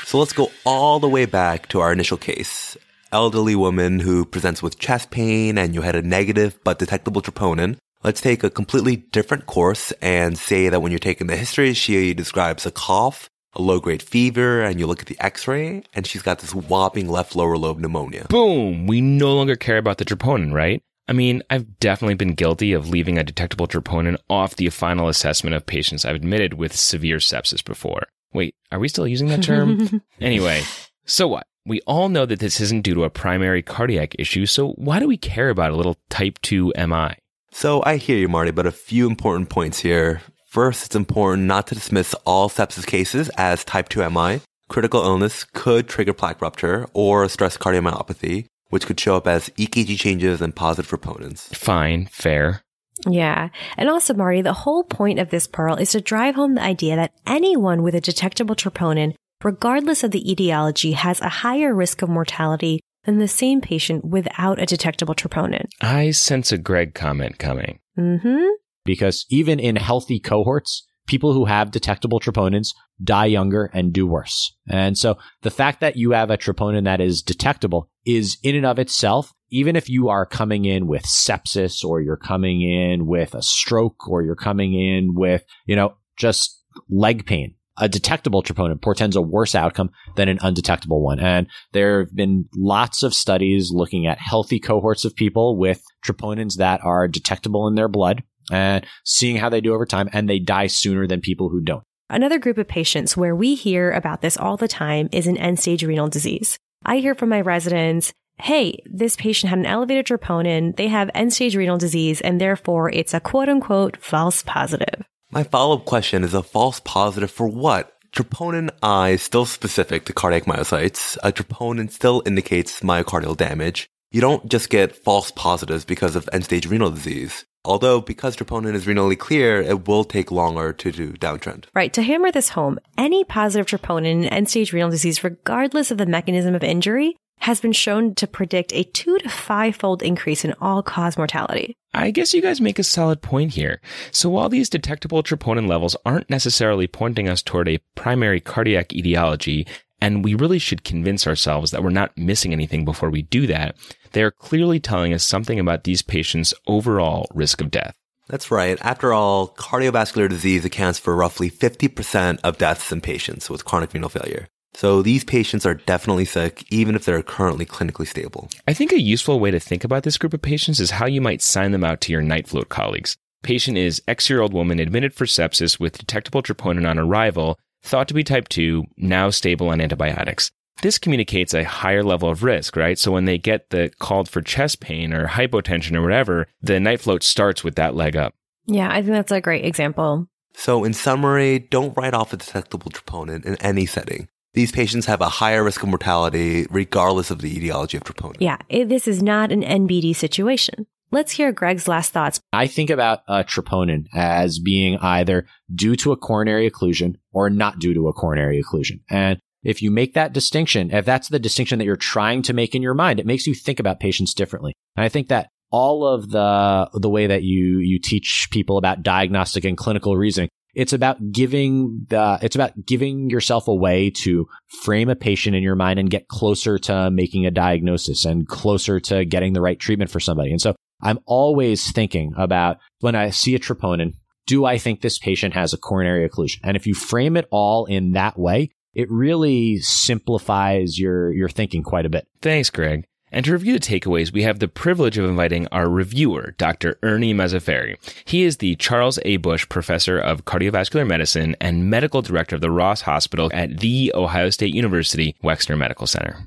So 0.07 0.19
let's 0.19 0.33
go 0.33 0.51
all 0.65 1.01
the 1.01 1.09
way 1.09 1.27
back 1.27 1.69
to 1.71 1.81
our 1.81 1.93
initial 1.93 2.17
case. 2.17 2.77
Elderly 3.13 3.57
woman 3.57 4.01
who 4.01 4.25
presents 4.25 4.63
with 4.63 4.79
chest 4.79 5.11
pain 5.11 5.59
and 5.59 5.75
you 5.75 5.83
had 5.83 5.97
a 5.97 6.03
negative 6.03 6.59
but 6.65 6.79
detectable 6.79 7.23
troponin. 7.23 7.77
Let's 8.05 8.21
take 8.21 8.45
a 8.45 8.51
completely 8.51 8.97
different 8.97 9.47
course 9.47 9.91
and 10.03 10.37
say 10.37 10.69
that 10.69 10.81
when 10.81 10.93
you're 10.93 10.99
taking 10.99 11.27
the 11.27 11.39
history, 11.39 11.73
she 11.73 12.13
describes 12.13 12.67
a 12.67 12.71
cough, 12.71 13.31
a 13.55 13.63
low 13.63 13.81
grade 13.81 14.03
fever, 14.03 14.63
and 14.63 14.79
you 14.79 14.87
look 14.87 15.01
at 15.01 15.07
the 15.07 15.19
x 15.21 15.49
ray, 15.49 15.83
and 15.95 16.07
she's 16.07 16.21
got 16.21 16.41
this 16.41 16.55
whopping 16.55 17.09
left 17.09 17.35
lower 17.35 17.57
lobe 17.57 17.79
pneumonia. 17.79 18.27
Boom! 18.29 18.87
We 18.87 19.01
no 19.01 19.35
longer 19.35 19.57
care 19.57 19.79
about 19.79 19.97
the 19.97 20.05
troponin, 20.05 20.53
right? 20.53 20.83
I 21.09 21.15
mean, 21.15 21.43
I've 21.49 21.81
definitely 21.81 22.17
been 22.17 22.35
guilty 22.35 22.75
of 22.75 22.91
leaving 22.91 23.17
a 23.17 23.25
detectable 23.25 23.67
troponin 23.67 24.19
off 24.29 24.57
the 24.57 24.69
final 24.69 25.09
assessment 25.09 25.57
of 25.57 25.65
patients 25.65 26.05
I've 26.05 26.17
admitted 26.17 26.55
with 26.55 26.77
severe 26.77 27.17
sepsis 27.17 27.65
before. 27.65 28.03
Wait, 28.35 28.55
are 28.71 28.79
we 28.79 28.89
still 28.89 29.09
using 29.09 29.29
that 29.29 29.43
term? 29.43 30.03
anyway, 30.21 30.63
so 31.07 31.27
what? 31.27 31.47
We 31.65 31.81
all 31.87 32.11
know 32.11 32.27
that 32.27 32.41
this 32.41 32.61
isn't 32.61 32.83
due 32.83 32.93
to 32.93 33.05
a 33.05 33.11
primary 33.11 33.63
cardiac 33.63 34.15
issue, 34.19 34.45
so 34.45 34.73
why 34.73 34.99
do 34.99 35.09
we 35.09 35.17
care 35.17 35.49
about 35.49 35.71
a 35.71 35.77
little 35.77 35.97
type 36.11 36.39
2 36.43 36.75
MI? 36.77 37.15
So 37.57 37.85
I 37.87 37.99
hear 37.99 38.19
you, 38.19 38.29
Marty, 38.29 38.51
but 38.51 38.67
a 38.67 38.73
few 38.73 39.07
important 39.07 39.49
points 39.49 39.79
here. 39.79 40.23
First, 40.49 40.87
it's 40.87 40.97
important 40.97 41.45
not 41.45 41.69
to 41.69 41.77
dismiss 41.77 42.13
all 42.27 42.51
sepsis 42.51 42.85
cases 42.85 43.31
as 43.39 43.65
type 43.65 43.89
2 43.89 44.11
MI. 44.11 44.41
Critical 44.69 45.05
illness 45.05 45.45
could 45.45 45.89
trigger 45.89 46.13
plaque 46.13 46.43
rupture 46.43 46.89
or 46.95 47.29
stress 47.29 47.57
cardiomyopathy, 47.57 48.47
which 48.71 48.87
could 48.87 48.99
show 48.99 49.15
up 49.17 49.29
as 49.29 49.51
EKG 49.51 49.97
changes 49.97 50.43
and 50.43 50.57
positive 50.57 50.91
troponins. 50.91 51.55
Fine, 51.55 52.07
fair. 52.07 52.61
Yeah. 53.07 53.51
And 53.77 53.89
also, 53.89 54.15
Marty, 54.15 54.43
the 54.43 54.53
whole 54.53 54.83
point 54.83 55.21
of 55.21 55.31
this 55.31 55.47
pearl 55.47 55.77
is 55.77 55.93
to 55.93 56.01
drive 56.01 56.35
home 56.35 56.57
the 56.57 56.63
idea 56.63 56.97
that 56.97 57.13
anyone 57.25 57.85
with 57.85 57.95
a 57.95 58.01
detectable 58.01 58.57
troponin, 58.57 59.15
regardless 59.45 60.03
of 60.03 60.11
the 60.11 60.29
etiology, 60.29 60.93
has 60.93 61.21
a 61.21 61.29
higher 61.29 61.73
risk 61.73 62.03
of 62.03 62.09
mortality 62.09 62.81
than 63.05 63.19
the 63.19 63.29
same 63.29 63.61
patient 63.61 64.05
without 64.05 64.61
a 64.61 64.67
detectable 64.67 65.15
troponin. 65.15 65.67
I 65.81 66.11
sense 66.11 66.53
a 66.53 66.59
Greg 66.59 66.95
comment 66.95 67.39
coming. 67.39 67.81
Mm-hmm. 67.99 68.47
Because 68.85 69.25
even 69.31 69.59
in 69.59 69.77
healthy 69.77 70.21
cohorts, 70.21 70.87
people 71.07 71.33
who 71.33 71.45
have 71.45 71.71
detectable 71.71 72.21
troponins 72.21 72.69
die 73.03 73.27
younger 73.27 73.71
and 73.73 73.93
do 73.93 74.07
worse. 74.07 74.55
And 74.69 74.97
so 74.97 75.19
the 75.43 75.51
fact 75.51 75.81
that 75.81 75.97
you 75.97 76.13
have 76.13 76.31
a 76.31 76.39
troponin 76.39 76.85
that 76.85 77.01
is 77.01 77.23
detectable 77.23 77.91
is 78.07 78.39
in 78.43 78.55
and 78.55 78.67
of 78.67 78.79
itself, 78.79 79.33
even 79.51 79.77
if 79.77 79.89
you 79.89 80.09
are 80.09 80.27
coming 80.27 80.65
in 80.65 80.87
with 80.87 81.03
sepsis 81.03 81.85
or 81.85 82.01
you're 82.01 82.17
coming 82.17 82.63
in 82.63 83.07
with 83.07 83.35
a 83.35 83.43
stroke 83.43 84.09
or 84.09 84.23
you're 84.23 84.35
coming 84.35 84.75
in 84.75 85.15
with, 85.15 85.45
you 85.67 85.77
know, 85.77 85.95
just 86.17 86.63
leg 86.89 87.27
pain, 87.27 87.55
a 87.77 87.89
detectable 87.89 88.43
troponin 88.43 88.81
portends 88.81 89.17
a 89.17 89.21
worse 89.23 89.55
outcome 89.55 89.91
than 90.17 90.29
an 90.29 90.39
undetectable 90.43 91.03
one. 91.03 91.19
And 91.19 91.47
there 91.73 92.01
have 92.01 92.15
been 92.15 92.47
lots 92.55 93.03
of 93.03 93.15
studies 93.15 93.71
looking 93.73 94.07
at 94.07 94.19
healthy 94.19 94.61
cohorts 94.61 95.05
of 95.05 95.17
people 95.17 95.59
with 95.59 95.83
troponins 96.05 96.57
that 96.57 96.81
are 96.85 97.09
detectable 97.09 97.67
in 97.67 97.75
their 97.75 97.89
blood 97.89 98.23
and 98.51 98.87
seeing 99.05 99.37
how 99.37 99.49
they 99.49 99.61
do 99.61 99.75
over 99.75 99.87
time, 99.87 100.09
and 100.13 100.29
they 100.29 100.39
die 100.39 100.67
sooner 100.67 101.07
than 101.07 101.21
people 101.21 101.49
who 101.49 101.61
don't. 101.61 101.85
Another 102.11 102.39
group 102.39 102.59
of 102.59 102.69
patients 102.69 103.17
where 103.17 103.35
we 103.35 103.55
hear 103.55 103.91
about 103.91 104.21
this 104.21 104.37
all 104.37 104.57
the 104.57 104.69
time 104.69 105.09
is 105.11 105.27
an 105.27 105.39
end 105.39 105.59
stage 105.59 105.83
renal 105.83 106.09
disease. 106.09 106.59
I 106.85 106.99
hear 106.99 107.15
from 107.15 107.31
my 107.31 107.41
residents, 107.41 108.13
hey, 108.39 108.83
this 108.85 109.17
patient 109.17 109.49
had 109.49 109.59
an 109.59 109.67
elevated 109.67 110.07
troponin, 110.07 110.77
they 110.77 110.89
have 110.89 111.11
end 111.15 111.33
stage 111.33 111.57
renal 111.57 111.79
disease, 111.79 112.21
and 112.21 112.41
therefore 112.41 112.91
it's 112.91 113.15
a 113.15 113.21
quote 113.21 113.49
unquote 113.49 113.97
false 113.97 114.43
positive. 114.43 115.05
My 115.35 115.43
follow 115.43 115.79
up 115.79 115.85
question 115.85 116.23
is 116.23 116.33
a 116.33 116.45
false 116.45 116.79
positive 116.79 117.29
for 117.29 117.49
what? 117.49 117.93
Troponin 118.13 118.71
I 118.85 119.11
is 119.11 119.23
still 119.23 119.45
specific 119.45 120.05
to 120.05 120.13
cardiac 120.13 120.45
myocytes. 120.45 121.19
A 121.25 121.33
troponin 121.33 121.91
still 121.91 122.23
indicates 122.25 122.83
myocardial 122.83 123.37
damage. 123.37 123.89
You 124.13 124.21
don't 124.21 124.49
just 124.49 124.71
get 124.71 124.95
false 124.95 125.33
positives 125.33 125.85
because 125.85 126.15
of 126.15 126.29
end 126.33 126.45
stage 126.45 126.69
renal 126.69 126.93
disease. 126.93 127.45
Although, 127.65 128.01
because 128.01 128.37
troponin 128.37 128.75
is 128.75 128.87
renally 128.87 129.19
clear, 129.19 129.61
it 129.61 129.89
will 129.89 130.05
take 130.05 130.31
longer 130.31 130.73
to 130.73 130.93
do 130.93 131.15
downtrend. 131.15 131.65
Right. 131.75 131.93
To 131.95 132.03
hammer 132.03 132.31
this 132.31 132.51
home, 132.51 132.79
any 132.97 133.25
positive 133.25 133.67
troponin 133.67 134.23
in 134.23 134.27
end 134.27 134.49
stage 134.49 134.73
renal 134.73 134.91
disease, 134.91 135.25
regardless 135.25 135.91
of 135.91 135.99
the 135.99 136.07
mechanism 136.07 136.55
of 136.55 136.63
injury, 136.63 137.17
has 137.41 137.61
been 137.61 137.73
shown 137.73 138.15
to 138.15 138.29
predict 138.29 138.73
a 138.73 138.85
two 138.85 139.19
to 139.19 139.29
five 139.29 139.75
fold 139.75 140.01
increase 140.01 140.45
in 140.45 140.55
all 140.61 140.85
cause 140.85 141.17
mortality. 141.17 141.75
I 141.95 142.11
guess 142.11 142.35
you 142.35 142.43
guys 142.43 142.61
make 142.61 142.81
a 142.81 142.85
solid 142.85 143.23
point 143.23 143.53
here. 143.53 143.81
So 144.11 144.29
while 144.29 144.49
these 144.49 144.69
detectable 144.69 145.23
troponin 145.23 145.69
levels 145.69 145.97
aren't 146.05 146.29
necessarily 146.29 146.89
pointing 146.89 147.29
us 147.29 147.41
toward 147.41 147.69
a 147.69 147.79
primary 147.95 148.41
cardiac 148.41 148.93
etiology, 148.93 149.67
and 150.01 150.25
we 150.25 150.35
really 150.35 150.59
should 150.59 150.83
convince 150.83 151.27
ourselves 151.27 151.71
that 151.71 151.85
we're 151.85 151.91
not 151.91 152.19
missing 152.19 152.53
anything 152.53 152.85
before 152.85 153.11
we 153.11 153.23
do 153.23 153.47
that, 153.47 153.77
they 154.13 154.23
are 154.23 154.33
clearly 154.33 154.81
telling 154.81 155.15
us 155.15 155.25
something 155.25 155.61
about 155.61 155.85
these 155.85 156.03
patients' 156.03 156.53
overall 156.67 157.27
risk 157.33 157.61
of 157.61 157.71
death. 157.71 157.95
That's 158.29 158.51
right. 158.51 158.79
After 158.81 159.13
all, 159.13 159.49
cardiovascular 159.49 160.29
disease 160.29 160.65
accounts 160.65 160.99
for 160.99 161.15
roughly 161.15 161.51
50% 161.51 162.41
of 162.43 162.59
deaths 162.59 162.91
in 162.91 163.03
patients 163.03 163.49
with 163.49 163.65
chronic 163.65 163.95
renal 163.95 164.09
failure. 164.09 164.49
So 164.75 165.03
these 165.03 165.25
patients 165.25 165.65
are 165.65 165.75
definitely 165.75 166.25
sick, 166.25 166.65
even 166.71 166.97
if 166.97 167.05
they're 167.05 167.23
currently 167.23 167.65
clinically 167.65 168.07
stable. 168.07 168.49
I 168.67 168.75
think 168.75 168.93
a 168.93 169.01
useful 169.01 169.39
way 169.39 169.51
to 169.51 169.61
think 169.61 169.85
about 169.85 170.03
this 170.03 170.19
group 170.19 170.35
of 170.35 170.43
patients 170.43 170.81
is 170.81 170.91
how 170.93 171.07
you 171.07 171.21
might 171.21 171.43
sign 171.43 171.71
them 171.71 171.85
out 171.85 172.01
to 172.03 172.13
your 172.13 172.23
night 172.23 172.49
float 172.49 172.69
colleagues. 172.69 173.17
Patient 173.43 173.77
is 173.77 174.03
X 174.09 174.29
year 174.29 174.41
old 174.41 174.53
woman 174.53 174.81
admitted 174.81 175.15
for 175.15 175.27
sepsis 175.27 175.79
with 175.79 175.99
detectable 175.99 176.43
troponin 176.43 176.89
on 176.89 176.99
arrival, 176.99 177.59
thought 177.83 178.09
to 178.09 178.15
be 178.15 178.25
type 178.25 178.49
2, 178.49 178.85
now 178.97 179.31
stable 179.31 179.69
on 179.69 179.81
antibiotics. 179.81 180.51
This 180.83 180.99
communicates 180.99 181.55
a 181.55 181.63
higher 181.63 182.03
level 182.03 182.29
of 182.29 182.43
risk, 182.43 182.75
right? 182.77 182.99
So 182.99 183.13
when 183.13 183.27
they 183.27 183.39
get 183.39 183.71
the 183.71 183.93
called 184.01 184.29
for 184.29 184.43
chest 184.43 184.81
pain 184.81 185.13
or 185.13 185.29
hypotension 185.29 185.95
or 185.95 186.03
whatever, 186.03 186.49
the 186.61 186.81
night 186.81 187.01
float 187.01 187.23
starts 187.23 187.63
with 187.63 187.77
that 187.77 187.95
leg 187.95 188.17
up. 188.17 188.35
Yeah, 188.67 188.91
I 188.91 188.97
think 188.97 189.13
that's 189.13 189.31
a 189.31 189.41
great 189.41 189.65
example. 189.65 190.27
So 190.55 190.85
in 190.85 190.95
summary, 190.95 191.59
don't 191.59 191.97
write 191.97 192.15
off 192.15 192.33
a 192.33 192.37
detectable 192.37 192.91
troponin 192.91 193.45
in 193.45 193.57
any 193.57 193.87
setting. 193.87 194.29
These 194.55 194.71
patients 194.71 195.07
have 195.07 195.21
a 195.21 195.29
higher 195.29 195.63
risk 195.63 195.83
of 195.83 195.89
mortality 195.89 196.67
regardless 196.71 197.31
of 197.31 197.41
the 197.41 197.57
etiology 197.57 197.97
of 197.97 198.05
troponin. 198.05 198.37
Yeah, 198.39 198.59
it, 198.69 198.89
this 198.89 199.07
is 199.09 199.23
not 199.23 199.51
an 199.51 199.63
NBD 199.63 200.15
situation. 200.15 200.87
Let's 201.11 201.33
hear 201.33 201.53
Greg's 201.53 201.87
last 201.87 202.13
thoughts. 202.13 202.41
I 202.53 202.67
think 202.67 202.91
about 202.91 203.21
uh, 203.29 203.43
troponin 203.43 204.07
as 204.15 204.59
being 204.59 204.97
either 204.99 205.47
due 205.73 205.97
to 205.97 206.13
a 206.13 206.17
coronary 206.17 206.71
occlusion 206.71 207.17
or 207.33 207.51
not 207.51 207.79
due 207.79 207.95
to 207.95 208.09
a 208.09 208.13
coronary 208.13 208.63
occlusion. 208.63 209.01
And 209.11 209.39
if 209.65 209.83
you 209.83 209.91
make 209.91 210.15
that 210.15 210.33
distinction, 210.33 210.91
if 210.93 211.05
that's 211.05 211.29
the 211.29 211.39
distinction 211.39 211.79
that 211.79 211.85
you're 211.85 211.97
trying 211.97 212.43
to 212.43 212.53
make 212.53 212.75
in 212.75 212.83
your 212.83 212.95
mind, 212.95 213.19
it 213.19 213.27
makes 213.27 213.47
you 213.47 213.55
think 213.55 213.81
about 213.81 214.01
patients 214.01 214.35
differently. 214.35 214.73
And 214.97 215.05
I 215.05 215.09
think 215.09 215.29
that 215.29 215.49
all 215.71 216.07
of 216.07 216.31
the 216.31 216.89
the 216.95 217.11
way 217.11 217.27
that 217.27 217.43
you 217.43 217.79
you 217.79 217.99
teach 217.99 218.49
people 218.53 218.77
about 218.79 219.03
diagnostic 219.03 219.65
and 219.65 219.77
clinical 219.77 220.17
reasoning 220.17 220.49
it's 220.75 220.93
about 220.93 221.33
giving 221.33 222.07
the, 222.09 222.39
it's 222.43 222.57
about 222.57 222.73
giving 222.85 223.31
yourself 223.31 223.69
a 223.69 223.75
way 223.75 224.11
to 224.11 224.47
frame 224.83 225.09
a 225.09 225.17
patient 225.17 225.57
in 225.57 225.63
your 225.63 225.77
mind 225.77 225.99
and 225.99 226.11
get 226.11 226.29
closer 226.29 226.79
to 226.79 227.11
making 227.11 227.47
a 227.47 227.51
diagnosis 227.51 228.25
and 228.25 228.47
closer 228.49 229.01
to 229.01 229.25
getting 229.25 229.53
the 229.53 229.61
right 229.61 229.79
treatment 229.79 230.11
for 230.11 230.21
somebody. 230.21 230.51
And 230.51 230.61
so 230.61 230.75
I'm 231.03 231.19
always 231.27 231.93
thinking 231.93 232.33
about 232.37 232.79
when 233.01 233.15
I 233.15 233.31
see 233.31 233.55
a 233.55 233.59
troponin, 233.59 234.15
do 234.47 234.65
I 234.65 234.79
think 234.79 235.01
this 235.01 235.19
patient 235.19 235.55
has 235.55 235.73
a 235.73 235.79
coronary 235.79 236.29
occlusion? 236.29 236.59
And 236.65 236.77
if 236.77 236.87
you 236.87 236.95
frame 236.95 237.37
it 237.37 237.47
all 237.51 237.87
in 237.87 238.13
that 238.13 238.39
way, 238.39 238.71
it 238.95 239.11
really 239.11 239.79
simplifies 239.79 240.99
your, 240.99 241.33
your 241.33 241.49
thinking 241.49 241.83
quite 241.83 242.07
a 242.07 242.11
bit. 242.11 242.27
Thanks, 242.41 242.71
Greg. 242.71 243.07
And 243.35 243.45
to 243.47 243.53
review 243.53 243.73
the 243.73 243.81
takeaways, 243.81 244.33
we 244.33 244.45
have 244.45 244.61
the 244.61 244.69
privilege 244.69 245.19
of 245.19 245.29
inviting 245.29 245.67
our 245.73 245.91
reviewer, 245.91 246.55
Dr. 246.57 247.01
Ernie 247.03 247.35
Mazzaferri. 247.35 247.97
He 248.25 248.45
is 248.45 248.59
the 248.59 248.77
Charles 248.77 249.19
A. 249.25 249.39
Bush 249.39 249.69
Professor 249.69 250.21
of 250.21 250.45
Cardiovascular 250.45 251.05
Medicine 251.05 251.57
and 251.61 251.91
Medical 251.91 252.23
Director 252.23 252.55
of 252.55 252.63
the 252.63 252.71
Ross 252.71 253.01
Hospital 253.01 253.51
at 253.53 253.81
The 253.81 254.13
Ohio 254.15 254.51
State 254.51 254.73
University 254.73 255.35
Wexner 255.43 255.77
Medical 255.77 256.07
Center. 256.07 256.47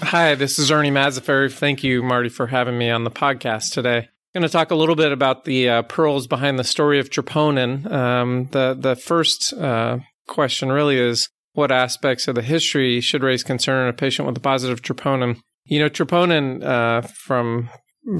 Hi, 0.00 0.34
this 0.34 0.58
is 0.58 0.68
Ernie 0.68 0.90
Mazzaferri. 0.90 1.52
Thank 1.52 1.84
you, 1.84 2.02
Marty, 2.02 2.28
for 2.28 2.48
having 2.48 2.76
me 2.76 2.90
on 2.90 3.04
the 3.04 3.12
podcast 3.12 3.72
today. 3.72 4.08
Going 4.34 4.42
to 4.42 4.48
talk 4.48 4.72
a 4.72 4.74
little 4.74 4.96
bit 4.96 5.12
about 5.12 5.44
the 5.44 5.68
uh, 5.68 5.82
pearls 5.82 6.26
behind 6.26 6.58
the 6.58 6.64
story 6.64 6.98
of 6.98 7.08
troponin. 7.08 7.88
Um, 7.88 8.48
the 8.50 8.76
the 8.76 8.96
first 8.96 9.52
uh, 9.52 9.98
question 10.26 10.72
really 10.72 10.98
is 10.98 11.28
what 11.54 11.72
aspects 11.72 12.28
of 12.28 12.34
the 12.34 12.42
history 12.42 13.00
should 13.00 13.22
raise 13.22 13.42
concern 13.42 13.84
in 13.84 13.88
a 13.88 13.92
patient 13.92 14.26
with 14.26 14.36
a 14.36 14.40
positive 14.40 14.82
troponin. 14.82 15.38
You 15.64 15.80
know, 15.80 15.88
troponin 15.88 16.62
uh, 16.62 17.00
from 17.02 17.70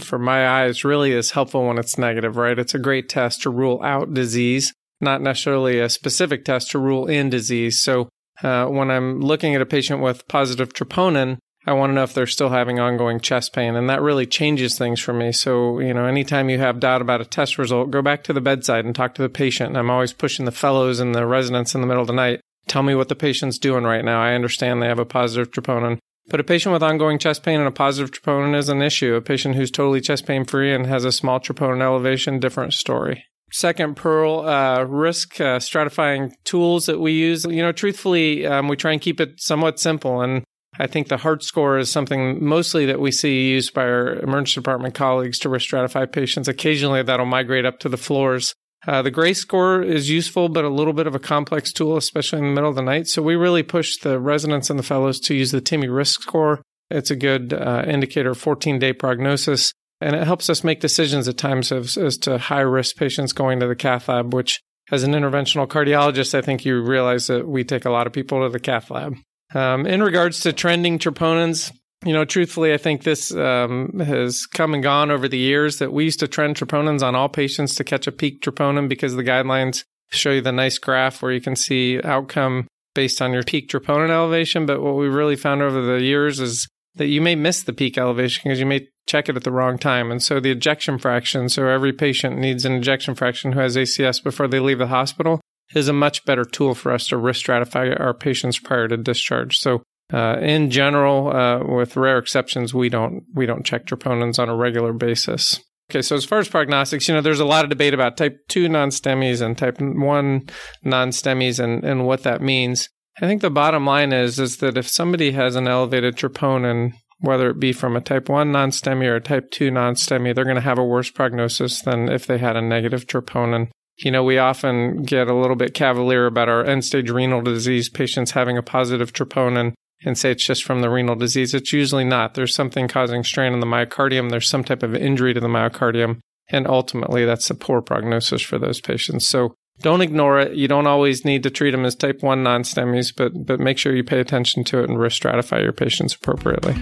from 0.00 0.22
my 0.22 0.48
eyes 0.48 0.84
really 0.84 1.12
is 1.12 1.32
helpful 1.32 1.66
when 1.66 1.76
it's 1.76 1.98
negative, 1.98 2.36
right? 2.36 2.58
It's 2.58 2.74
a 2.74 2.78
great 2.78 3.08
test 3.08 3.42
to 3.42 3.50
rule 3.50 3.82
out 3.82 4.14
disease, 4.14 4.72
not 5.00 5.20
necessarily 5.20 5.78
a 5.78 5.90
specific 5.90 6.44
test 6.44 6.70
to 6.70 6.78
rule 6.78 7.06
in 7.06 7.28
disease. 7.28 7.82
So 7.82 8.08
uh, 8.42 8.66
when 8.66 8.90
I'm 8.90 9.20
looking 9.20 9.54
at 9.54 9.60
a 9.60 9.66
patient 9.66 10.00
with 10.00 10.26
positive 10.26 10.72
troponin, 10.72 11.36
I 11.66 11.72
want 11.72 11.90
to 11.90 11.94
know 11.94 12.02
if 12.02 12.12
they're 12.12 12.26
still 12.26 12.50
having 12.50 12.78
ongoing 12.78 13.20
chest 13.20 13.52
pain. 13.52 13.74
And 13.74 13.88
that 13.88 14.02
really 14.02 14.26
changes 14.26 14.76
things 14.76 15.00
for 15.00 15.12
me. 15.12 15.32
So, 15.32 15.78
you 15.80 15.94
know, 15.94 16.04
anytime 16.04 16.50
you 16.50 16.58
have 16.58 16.80
doubt 16.80 17.00
about 17.00 17.20
a 17.20 17.24
test 17.24 17.58
result, 17.58 17.90
go 17.90 18.02
back 18.02 18.22
to 18.24 18.32
the 18.32 18.40
bedside 18.40 18.84
and 18.84 18.94
talk 18.94 19.14
to 19.14 19.22
the 19.22 19.28
patient. 19.28 19.76
I'm 19.76 19.90
always 19.90 20.12
pushing 20.12 20.44
the 20.44 20.52
fellows 20.52 21.00
and 21.00 21.14
the 21.14 21.26
residents 21.26 21.74
in 21.74 21.80
the 21.80 21.86
middle 21.86 22.02
of 22.02 22.06
the 22.06 22.12
night. 22.12 22.40
Tell 22.68 22.82
me 22.82 22.94
what 22.94 23.08
the 23.08 23.14
patient's 23.14 23.58
doing 23.58 23.84
right 23.84 24.04
now. 24.04 24.22
I 24.22 24.34
understand 24.34 24.80
they 24.80 24.88
have 24.88 24.98
a 24.98 25.04
positive 25.04 25.50
troponin. 25.50 25.98
But 26.28 26.40
a 26.40 26.44
patient 26.44 26.72
with 26.72 26.82
ongoing 26.82 27.18
chest 27.18 27.42
pain 27.42 27.58
and 27.58 27.68
a 27.68 27.72
positive 27.72 28.10
troponin 28.10 28.56
is 28.56 28.68
an 28.68 28.80
issue. 28.80 29.14
A 29.14 29.20
patient 29.20 29.56
who's 29.56 29.70
totally 29.70 30.00
chest 30.00 30.26
pain 30.26 30.44
free 30.44 30.74
and 30.74 30.86
has 30.86 31.04
a 31.04 31.12
small 31.12 31.38
troponin 31.38 31.82
elevation, 31.82 32.40
different 32.40 32.72
story. 32.72 33.24
Second 33.52 33.96
pearl, 33.96 34.40
uh, 34.40 34.84
risk 34.84 35.40
uh, 35.40 35.58
stratifying 35.58 36.32
tools 36.44 36.86
that 36.86 36.98
we 36.98 37.12
use. 37.12 37.44
You 37.44 37.62
know, 37.62 37.72
truthfully, 37.72 38.46
um, 38.46 38.68
we 38.68 38.76
try 38.76 38.92
and 38.92 39.00
keep 39.00 39.20
it 39.20 39.40
somewhat 39.40 39.78
simple. 39.78 40.22
And 40.22 40.44
I 40.78 40.86
think 40.86 41.08
the 41.08 41.18
heart 41.18 41.44
score 41.44 41.78
is 41.78 41.92
something 41.92 42.42
mostly 42.44 42.86
that 42.86 43.00
we 43.00 43.12
see 43.12 43.50
used 43.50 43.74
by 43.74 43.82
our 43.82 44.14
emergency 44.14 44.54
department 44.54 44.94
colleagues 44.94 45.38
to 45.40 45.48
risk 45.48 45.70
stratify 45.70 46.10
patients. 46.10 46.48
Occasionally 46.48 47.02
that'll 47.02 47.26
migrate 47.26 47.66
up 47.66 47.78
to 47.80 47.88
the 47.88 47.96
floors. 47.96 48.54
Uh, 48.86 49.02
the 49.02 49.10
GRACE 49.10 49.40
score 49.40 49.82
is 49.82 50.10
useful, 50.10 50.48
but 50.48 50.64
a 50.64 50.68
little 50.68 50.92
bit 50.92 51.06
of 51.06 51.14
a 51.14 51.20
complex 51.20 51.72
tool, 51.72 51.96
especially 51.96 52.40
in 52.40 52.46
the 52.46 52.52
middle 52.52 52.70
of 52.70 52.76
the 52.76 52.82
night. 52.82 53.06
So 53.06 53.22
we 53.22 53.34
really 53.34 53.62
push 53.62 53.98
the 53.98 54.18
residents 54.18 54.70
and 54.70 54.78
the 54.78 54.82
fellows 54.82 55.20
to 55.20 55.34
use 55.34 55.52
the 55.52 55.60
TIMI 55.60 55.88
risk 55.88 56.22
score. 56.22 56.62
It's 56.90 57.10
a 57.10 57.16
good 57.16 57.52
uh, 57.52 57.84
indicator 57.86 58.30
of 58.30 58.38
14 58.38 58.78
day 58.78 58.92
prognosis, 58.92 59.72
and 60.00 60.14
it 60.14 60.26
helps 60.26 60.50
us 60.50 60.64
make 60.64 60.80
decisions 60.80 61.28
at 61.28 61.38
times 61.38 61.72
as, 61.72 61.96
as 61.96 62.18
to 62.18 62.38
high 62.38 62.60
risk 62.60 62.96
patients 62.96 63.32
going 63.32 63.60
to 63.60 63.66
the 63.66 63.76
cath 63.76 64.08
lab, 64.08 64.34
which 64.34 64.60
as 64.92 65.02
an 65.02 65.12
interventional 65.12 65.66
cardiologist, 65.66 66.34
I 66.34 66.42
think 66.42 66.64
you 66.64 66.80
realize 66.82 67.28
that 67.28 67.48
we 67.48 67.64
take 67.64 67.86
a 67.86 67.90
lot 67.90 68.06
of 68.06 68.12
people 68.12 68.42
to 68.42 68.50
the 68.50 68.60
cath 68.60 68.90
lab. 68.90 69.16
Um, 69.54 69.86
in 69.86 70.02
regards 70.02 70.40
to 70.40 70.52
trending 70.52 70.98
troponins, 70.98 71.72
you 72.04 72.12
know, 72.12 72.24
truthfully, 72.24 72.72
I 72.72 72.76
think 72.76 73.02
this 73.02 73.34
um, 73.34 73.98
has 74.00 74.46
come 74.46 74.74
and 74.74 74.82
gone 74.82 75.10
over 75.10 75.28
the 75.28 75.38
years 75.38 75.78
that 75.78 75.92
we 75.92 76.04
used 76.04 76.20
to 76.20 76.28
trend 76.28 76.56
troponins 76.56 77.02
on 77.02 77.14
all 77.14 77.28
patients 77.28 77.74
to 77.76 77.84
catch 77.84 78.06
a 78.06 78.12
peak 78.12 78.42
troponin 78.42 78.88
because 78.88 79.14
the 79.14 79.24
guidelines 79.24 79.84
show 80.10 80.30
you 80.30 80.40
the 80.40 80.52
nice 80.52 80.78
graph 80.78 81.22
where 81.22 81.32
you 81.32 81.40
can 81.40 81.56
see 81.56 82.00
outcome 82.02 82.66
based 82.94 83.20
on 83.20 83.32
your 83.32 83.42
peak 83.42 83.68
troponin 83.68 84.10
elevation. 84.10 84.66
But 84.66 84.82
what 84.82 84.96
we 84.96 85.08
really 85.08 85.36
found 85.36 85.62
over 85.62 85.80
the 85.80 86.02
years 86.02 86.40
is 86.40 86.68
that 86.96 87.06
you 87.06 87.20
may 87.20 87.34
miss 87.34 87.62
the 87.62 87.72
peak 87.72 87.98
elevation 87.98 88.42
because 88.44 88.60
you 88.60 88.66
may 88.66 88.86
check 89.06 89.28
it 89.28 89.36
at 89.36 89.44
the 89.44 89.52
wrong 89.52 89.78
time. 89.78 90.10
And 90.10 90.22
so 90.22 90.40
the 90.40 90.50
ejection 90.50 90.98
fraction, 90.98 91.48
so 91.48 91.66
every 91.66 91.92
patient 91.92 92.38
needs 92.38 92.64
an 92.64 92.72
ejection 92.72 93.14
fraction 93.14 93.52
who 93.52 93.60
has 93.60 93.76
ACS 93.76 94.22
before 94.22 94.48
they 94.48 94.60
leave 94.60 94.78
the 94.78 94.86
hospital 94.86 95.40
is 95.74 95.88
a 95.88 95.92
much 95.92 96.24
better 96.24 96.44
tool 96.44 96.74
for 96.74 96.92
us 96.92 97.08
to 97.08 97.16
risk 97.16 97.46
stratify 97.46 97.98
our 97.98 98.14
patients 98.14 98.58
prior 98.58 98.88
to 98.88 98.96
discharge. 98.96 99.58
So 99.58 99.82
uh, 100.12 100.38
in 100.40 100.70
general, 100.70 101.34
uh, 101.34 101.64
with 101.64 101.96
rare 101.96 102.18
exceptions, 102.18 102.74
we 102.74 102.88
don't 102.88 103.24
we 103.34 103.46
don't 103.46 103.64
check 103.64 103.86
troponins 103.86 104.38
on 104.38 104.48
a 104.48 104.56
regular 104.56 104.92
basis. 104.92 105.60
Okay, 105.90 106.02
so 106.02 106.16
as 106.16 106.24
far 106.24 106.38
as 106.38 106.48
prognostics, 106.48 107.08
you 107.08 107.14
know, 107.14 107.20
there's 107.20 107.40
a 107.40 107.44
lot 107.44 107.64
of 107.64 107.70
debate 107.70 107.92
about 107.92 108.16
type 108.16 108.38
two 108.48 108.68
non-STEMIs 108.68 109.42
and 109.42 109.56
type 109.56 109.76
one 109.80 110.48
non-STEMIs 110.82 111.62
and, 111.62 111.84
and 111.84 112.06
what 112.06 112.22
that 112.22 112.40
means. 112.40 112.88
I 113.20 113.26
think 113.26 113.42
the 113.42 113.50
bottom 113.50 113.84
line 113.84 114.12
is 114.12 114.38
is 114.38 114.58
that 114.58 114.78
if 114.78 114.88
somebody 114.88 115.32
has 115.32 115.56
an 115.56 115.68
elevated 115.68 116.16
troponin, 116.16 116.94
whether 117.20 117.50
it 117.50 117.60
be 117.60 117.72
from 117.72 117.96
a 117.96 118.00
type 118.00 118.28
one 118.28 118.50
non-STEMI 118.50 119.06
or 119.06 119.16
a 119.16 119.20
type 119.20 119.50
two 119.50 119.70
non-STEMI, 119.70 120.34
they're 120.34 120.44
going 120.44 120.56
to 120.56 120.62
have 120.62 120.78
a 120.78 120.84
worse 120.84 121.10
prognosis 121.10 121.82
than 121.82 122.10
if 122.10 122.26
they 122.26 122.38
had 122.38 122.56
a 122.56 122.62
negative 122.62 123.06
troponin. 123.06 123.68
You 123.98 124.10
know, 124.10 124.24
we 124.24 124.38
often 124.38 125.02
get 125.02 125.28
a 125.28 125.34
little 125.34 125.54
bit 125.54 125.74
cavalier 125.74 126.26
about 126.26 126.48
our 126.48 126.64
end 126.64 126.84
stage 126.84 127.10
renal 127.10 127.42
disease 127.42 127.88
patients 127.88 128.32
having 128.32 128.58
a 128.58 128.62
positive 128.62 129.12
troponin 129.12 129.74
and 130.04 130.16
say 130.18 130.30
it's 130.30 130.46
just 130.46 130.64
from 130.64 130.80
the 130.80 130.90
renal 130.90 131.16
disease. 131.16 131.54
It's 131.54 131.72
usually 131.72 132.04
not. 132.04 132.34
There's 132.34 132.54
something 132.54 132.88
causing 132.88 133.24
strain 133.24 133.52
in 133.52 133.60
the 133.60 133.66
myocardium. 133.66 134.30
There's 134.30 134.48
some 134.48 134.64
type 134.64 134.82
of 134.82 134.94
injury 134.94 135.34
to 135.34 135.40
the 135.40 135.48
myocardium. 135.48 136.20
And 136.48 136.66
ultimately, 136.66 137.24
that's 137.24 137.48
a 137.48 137.54
poor 137.54 137.80
prognosis 137.80 138.42
for 138.42 138.58
those 138.58 138.80
patients. 138.80 139.26
So 139.26 139.54
don't 139.80 140.02
ignore 140.02 140.38
it. 140.38 140.54
You 140.54 140.68
don't 140.68 140.86
always 140.86 141.24
need 141.24 141.42
to 141.44 141.50
treat 141.50 141.70
them 141.70 141.84
as 141.84 141.94
type 141.94 142.22
1 142.22 142.42
non 142.42 142.62
STEMIs, 142.62 143.12
but, 143.16 143.46
but 143.46 143.60
make 143.60 143.78
sure 143.78 143.94
you 143.94 144.04
pay 144.04 144.20
attention 144.20 144.62
to 144.64 144.80
it 144.80 144.88
and 144.88 144.98
risk 144.98 145.22
stratify 145.22 145.62
your 145.62 145.72
patients 145.72 146.14
appropriately. 146.14 146.74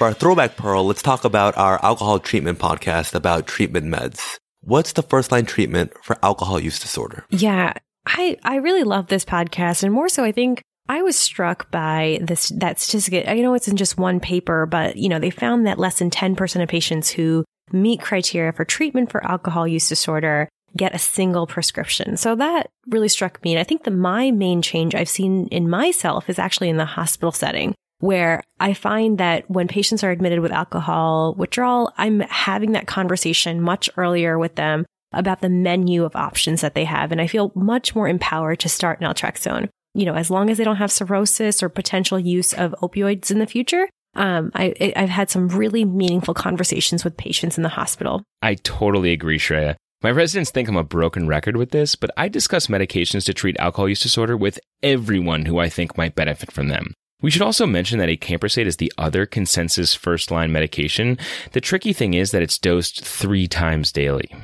For 0.00 0.06
our 0.06 0.14
throwback 0.14 0.56
pearl, 0.56 0.86
let's 0.86 1.02
talk 1.02 1.24
about 1.24 1.58
our 1.58 1.82
alcohol 1.84 2.20
treatment 2.20 2.58
podcast 2.58 3.14
about 3.14 3.46
treatment 3.46 3.86
meds. 3.86 4.38
What's 4.62 4.92
the 4.92 5.02
first 5.02 5.32
line 5.32 5.46
treatment 5.46 5.92
for 6.02 6.18
alcohol 6.22 6.60
use 6.60 6.78
disorder? 6.78 7.24
Yeah, 7.30 7.74
I, 8.12 8.36
I 8.42 8.56
really 8.56 8.82
love 8.82 9.06
this 9.06 9.24
podcast. 9.24 9.82
And 9.82 9.92
more 9.92 10.08
so, 10.08 10.24
I 10.24 10.32
think 10.32 10.62
I 10.88 11.02
was 11.02 11.16
struck 11.16 11.70
by 11.70 12.18
this, 12.22 12.48
that 12.50 12.80
statistic. 12.80 13.28
I 13.28 13.34
know 13.36 13.54
it's 13.54 13.68
in 13.68 13.76
just 13.76 13.98
one 13.98 14.18
paper, 14.20 14.66
but 14.66 14.96
you 14.96 15.08
know, 15.08 15.18
they 15.18 15.30
found 15.30 15.66
that 15.66 15.78
less 15.78 15.98
than 16.00 16.10
10% 16.10 16.62
of 16.62 16.68
patients 16.68 17.10
who 17.10 17.44
meet 17.72 18.00
criteria 18.00 18.52
for 18.52 18.64
treatment 18.64 19.10
for 19.10 19.24
alcohol 19.24 19.66
use 19.68 19.88
disorder 19.88 20.48
get 20.76 20.94
a 20.94 20.98
single 20.98 21.46
prescription. 21.46 22.16
So 22.16 22.36
that 22.36 22.70
really 22.88 23.08
struck 23.08 23.42
me. 23.42 23.52
And 23.52 23.60
I 23.60 23.64
think 23.64 23.84
that 23.84 23.90
my 23.92 24.30
main 24.30 24.62
change 24.62 24.94
I've 24.94 25.08
seen 25.08 25.46
in 25.48 25.68
myself 25.68 26.28
is 26.28 26.38
actually 26.38 26.68
in 26.68 26.76
the 26.76 26.84
hospital 26.84 27.32
setting 27.32 27.74
where 27.98 28.42
I 28.58 28.72
find 28.72 29.18
that 29.18 29.48
when 29.50 29.68
patients 29.68 30.02
are 30.02 30.10
admitted 30.10 30.40
with 30.40 30.52
alcohol 30.52 31.34
withdrawal, 31.34 31.92
I'm 31.98 32.20
having 32.20 32.72
that 32.72 32.86
conversation 32.86 33.60
much 33.60 33.90
earlier 33.96 34.38
with 34.38 34.54
them 34.54 34.86
about 35.12 35.40
the 35.40 35.48
menu 35.48 36.04
of 36.04 36.16
options 36.16 36.60
that 36.60 36.74
they 36.74 36.84
have. 36.84 37.12
And 37.12 37.20
I 37.20 37.26
feel 37.26 37.52
much 37.54 37.94
more 37.94 38.08
empowered 38.08 38.60
to 38.60 38.68
start 38.68 39.00
naltrexone. 39.00 39.68
You 39.94 40.06
know, 40.06 40.14
as 40.14 40.30
long 40.30 40.50
as 40.50 40.58
they 40.58 40.64
don't 40.64 40.76
have 40.76 40.92
cirrhosis 40.92 41.62
or 41.62 41.68
potential 41.68 42.18
use 42.18 42.52
of 42.52 42.74
opioids 42.80 43.30
in 43.30 43.40
the 43.40 43.46
future, 43.46 43.88
um, 44.14 44.50
I, 44.54 44.92
I've 44.96 45.08
had 45.08 45.30
some 45.30 45.48
really 45.48 45.84
meaningful 45.84 46.34
conversations 46.34 47.04
with 47.04 47.16
patients 47.16 47.56
in 47.56 47.62
the 47.62 47.68
hospital. 47.68 48.22
I 48.42 48.54
totally 48.54 49.12
agree, 49.12 49.38
Shreya. 49.38 49.76
My 50.02 50.10
residents 50.10 50.50
think 50.50 50.68
I'm 50.68 50.76
a 50.76 50.84
broken 50.84 51.28
record 51.28 51.56
with 51.56 51.72
this, 51.72 51.94
but 51.94 52.10
I 52.16 52.28
discuss 52.28 52.68
medications 52.68 53.26
to 53.26 53.34
treat 53.34 53.58
alcohol 53.58 53.88
use 53.88 54.00
disorder 54.00 54.36
with 54.36 54.58
everyone 54.82 55.44
who 55.44 55.58
I 55.58 55.68
think 55.68 55.98
might 55.98 56.14
benefit 56.14 56.50
from 56.50 56.68
them. 56.68 56.94
We 57.20 57.30
should 57.30 57.42
also 57.42 57.66
mention 57.66 57.98
that 57.98 58.08
acamprosate 58.08 58.64
is 58.64 58.78
the 58.78 58.92
other 58.96 59.26
consensus 59.26 59.94
first 59.94 60.30
line 60.30 60.52
medication. 60.52 61.18
The 61.52 61.60
tricky 61.60 61.92
thing 61.92 62.14
is 62.14 62.30
that 62.30 62.40
it's 62.40 62.56
dosed 62.58 63.04
three 63.04 63.46
times 63.46 63.92
daily. 63.92 64.34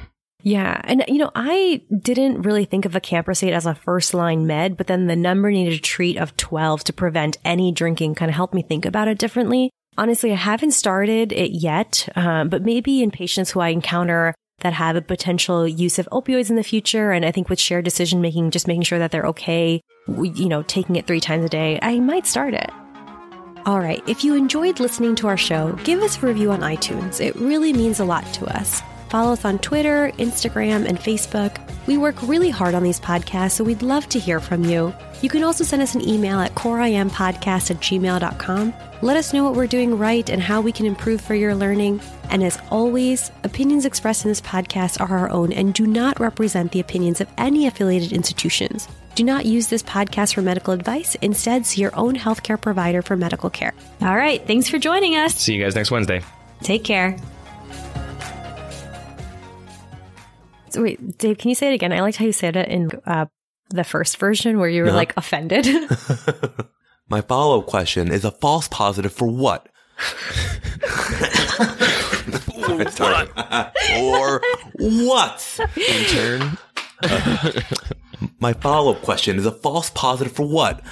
Yeah. 0.46 0.80
And, 0.84 1.04
you 1.08 1.18
know, 1.18 1.32
I 1.34 1.82
didn't 1.98 2.42
really 2.42 2.66
think 2.66 2.84
of 2.84 2.92
acamprosate 2.92 3.50
as 3.50 3.66
a 3.66 3.74
first 3.74 4.14
line 4.14 4.46
med, 4.46 4.76
but 4.76 4.86
then 4.86 5.08
the 5.08 5.16
number 5.16 5.50
needed 5.50 5.72
to 5.72 5.80
treat 5.80 6.16
of 6.18 6.36
12 6.36 6.84
to 6.84 6.92
prevent 6.92 7.36
any 7.44 7.72
drinking 7.72 8.14
kind 8.14 8.28
of 8.28 8.36
helped 8.36 8.54
me 8.54 8.62
think 8.62 8.84
about 8.84 9.08
it 9.08 9.18
differently. 9.18 9.72
Honestly, 9.98 10.30
I 10.30 10.36
haven't 10.36 10.70
started 10.70 11.32
it 11.32 11.50
yet, 11.50 12.08
um, 12.14 12.48
but 12.48 12.62
maybe 12.62 13.02
in 13.02 13.10
patients 13.10 13.50
who 13.50 13.58
I 13.58 13.70
encounter 13.70 14.36
that 14.60 14.72
have 14.72 14.94
a 14.94 15.02
potential 15.02 15.66
use 15.66 15.98
of 15.98 16.08
opioids 16.12 16.48
in 16.48 16.54
the 16.54 16.62
future. 16.62 17.10
And 17.10 17.24
I 17.24 17.32
think 17.32 17.48
with 17.48 17.58
shared 17.58 17.84
decision 17.84 18.20
making, 18.20 18.52
just 18.52 18.68
making 18.68 18.82
sure 18.82 19.00
that 19.00 19.10
they're 19.10 19.26
okay, 19.26 19.80
you 20.06 20.48
know, 20.48 20.62
taking 20.62 20.94
it 20.94 21.08
three 21.08 21.18
times 21.18 21.44
a 21.44 21.48
day, 21.48 21.80
I 21.82 21.98
might 21.98 22.24
start 22.24 22.54
it. 22.54 22.70
All 23.64 23.80
right. 23.80 24.00
If 24.08 24.22
you 24.22 24.36
enjoyed 24.36 24.78
listening 24.78 25.16
to 25.16 25.26
our 25.26 25.36
show, 25.36 25.72
give 25.82 26.02
us 26.02 26.22
a 26.22 26.26
review 26.26 26.52
on 26.52 26.60
iTunes. 26.60 27.20
It 27.20 27.34
really 27.34 27.72
means 27.72 27.98
a 27.98 28.04
lot 28.04 28.24
to 28.34 28.46
us. 28.46 28.80
Follow 29.08 29.32
us 29.32 29.44
on 29.44 29.58
Twitter, 29.60 30.12
Instagram, 30.18 30.86
and 30.86 30.98
Facebook. 30.98 31.60
We 31.86 31.96
work 31.96 32.20
really 32.22 32.50
hard 32.50 32.74
on 32.74 32.82
these 32.82 33.00
podcasts, 33.00 33.52
so 33.52 33.64
we'd 33.64 33.82
love 33.82 34.08
to 34.08 34.18
hear 34.18 34.40
from 34.40 34.64
you. 34.64 34.92
You 35.22 35.28
can 35.28 35.44
also 35.44 35.64
send 35.64 35.82
us 35.82 35.94
an 35.94 36.06
email 36.06 36.40
at 36.40 36.54
coreimpodcast 36.54 37.70
at 37.70 37.76
gmail.com. 37.78 38.74
Let 39.02 39.16
us 39.16 39.32
know 39.32 39.44
what 39.44 39.54
we're 39.54 39.66
doing 39.66 39.98
right 39.98 40.28
and 40.28 40.42
how 40.42 40.60
we 40.60 40.72
can 40.72 40.86
improve 40.86 41.20
for 41.20 41.34
your 41.34 41.54
learning. 41.54 42.00
And 42.30 42.42
as 42.42 42.58
always, 42.70 43.30
opinions 43.44 43.84
expressed 43.84 44.24
in 44.24 44.30
this 44.30 44.40
podcast 44.40 45.00
are 45.00 45.18
our 45.18 45.30
own 45.30 45.52
and 45.52 45.72
do 45.72 45.86
not 45.86 46.18
represent 46.18 46.72
the 46.72 46.80
opinions 46.80 47.20
of 47.20 47.28
any 47.38 47.66
affiliated 47.66 48.12
institutions. 48.12 48.88
Do 49.14 49.24
not 49.24 49.46
use 49.46 49.68
this 49.68 49.82
podcast 49.82 50.34
for 50.34 50.42
medical 50.42 50.74
advice. 50.74 51.14
Instead, 51.16 51.64
see 51.64 51.80
your 51.80 51.96
own 51.96 52.16
healthcare 52.16 52.60
provider 52.60 53.00
for 53.00 53.16
medical 53.16 53.48
care. 53.48 53.72
All 54.02 54.16
right. 54.16 54.46
Thanks 54.46 54.68
for 54.68 54.78
joining 54.78 55.16
us. 55.16 55.34
See 55.36 55.54
you 55.54 55.62
guys 55.62 55.74
next 55.74 55.90
Wednesday. 55.90 56.22
Take 56.62 56.84
care. 56.84 57.16
So 60.76 60.82
wait, 60.82 61.16
Dave, 61.16 61.38
can 61.38 61.48
you 61.48 61.54
say 61.54 61.70
it 61.70 61.74
again? 61.74 61.90
I 61.90 62.02
liked 62.02 62.18
how 62.18 62.26
you 62.26 62.32
said 62.34 62.54
it 62.54 62.68
in 62.68 62.90
uh, 63.06 63.24
the 63.70 63.82
first 63.82 64.18
version 64.18 64.58
where 64.58 64.68
you 64.68 64.82
were 64.82 64.90
No. 64.90 64.94
like 64.94 65.16
offended. 65.16 65.66
My 67.08 67.22
follow 67.22 67.60
up 67.60 67.66
question 67.66 68.12
is 68.12 68.26
a 68.26 68.30
false 68.30 68.68
positive 68.68 69.10
for 69.12 69.26
what? 69.26 69.70
Sorry, 72.66 72.90
sorry. 72.90 73.28
or 74.02 74.42
what? 74.78 75.60
In 75.76 75.82
Intern. 75.82 76.58
My 78.38 78.52
follow 78.52 78.92
up 78.92 79.00
question 79.00 79.38
is 79.38 79.46
a 79.46 79.52
false 79.52 79.88
positive 79.90 80.34
for 80.34 80.46
what? 80.46 80.82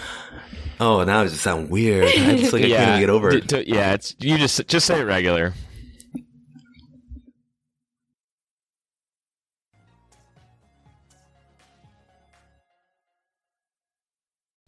Oh, 0.81 1.05
now 1.05 1.23
it 1.23 1.29
just 1.29 1.43
sound 1.43 1.69
weird. 1.69 2.07
I 2.07 2.37
just 2.39 2.53
like 2.55 2.63
I 2.65 2.69
can't 2.69 2.89
even 2.89 3.01
get 3.01 3.11
over 3.11 3.31
D- 3.33 3.37
it. 3.39 3.47
d- 3.49 3.65
yeah, 3.67 3.93
it's 3.93 4.15
you 4.19 4.39
just 4.39 4.67
just 4.67 4.87
say 4.87 5.01
it 5.01 5.05
regular. 5.05 5.53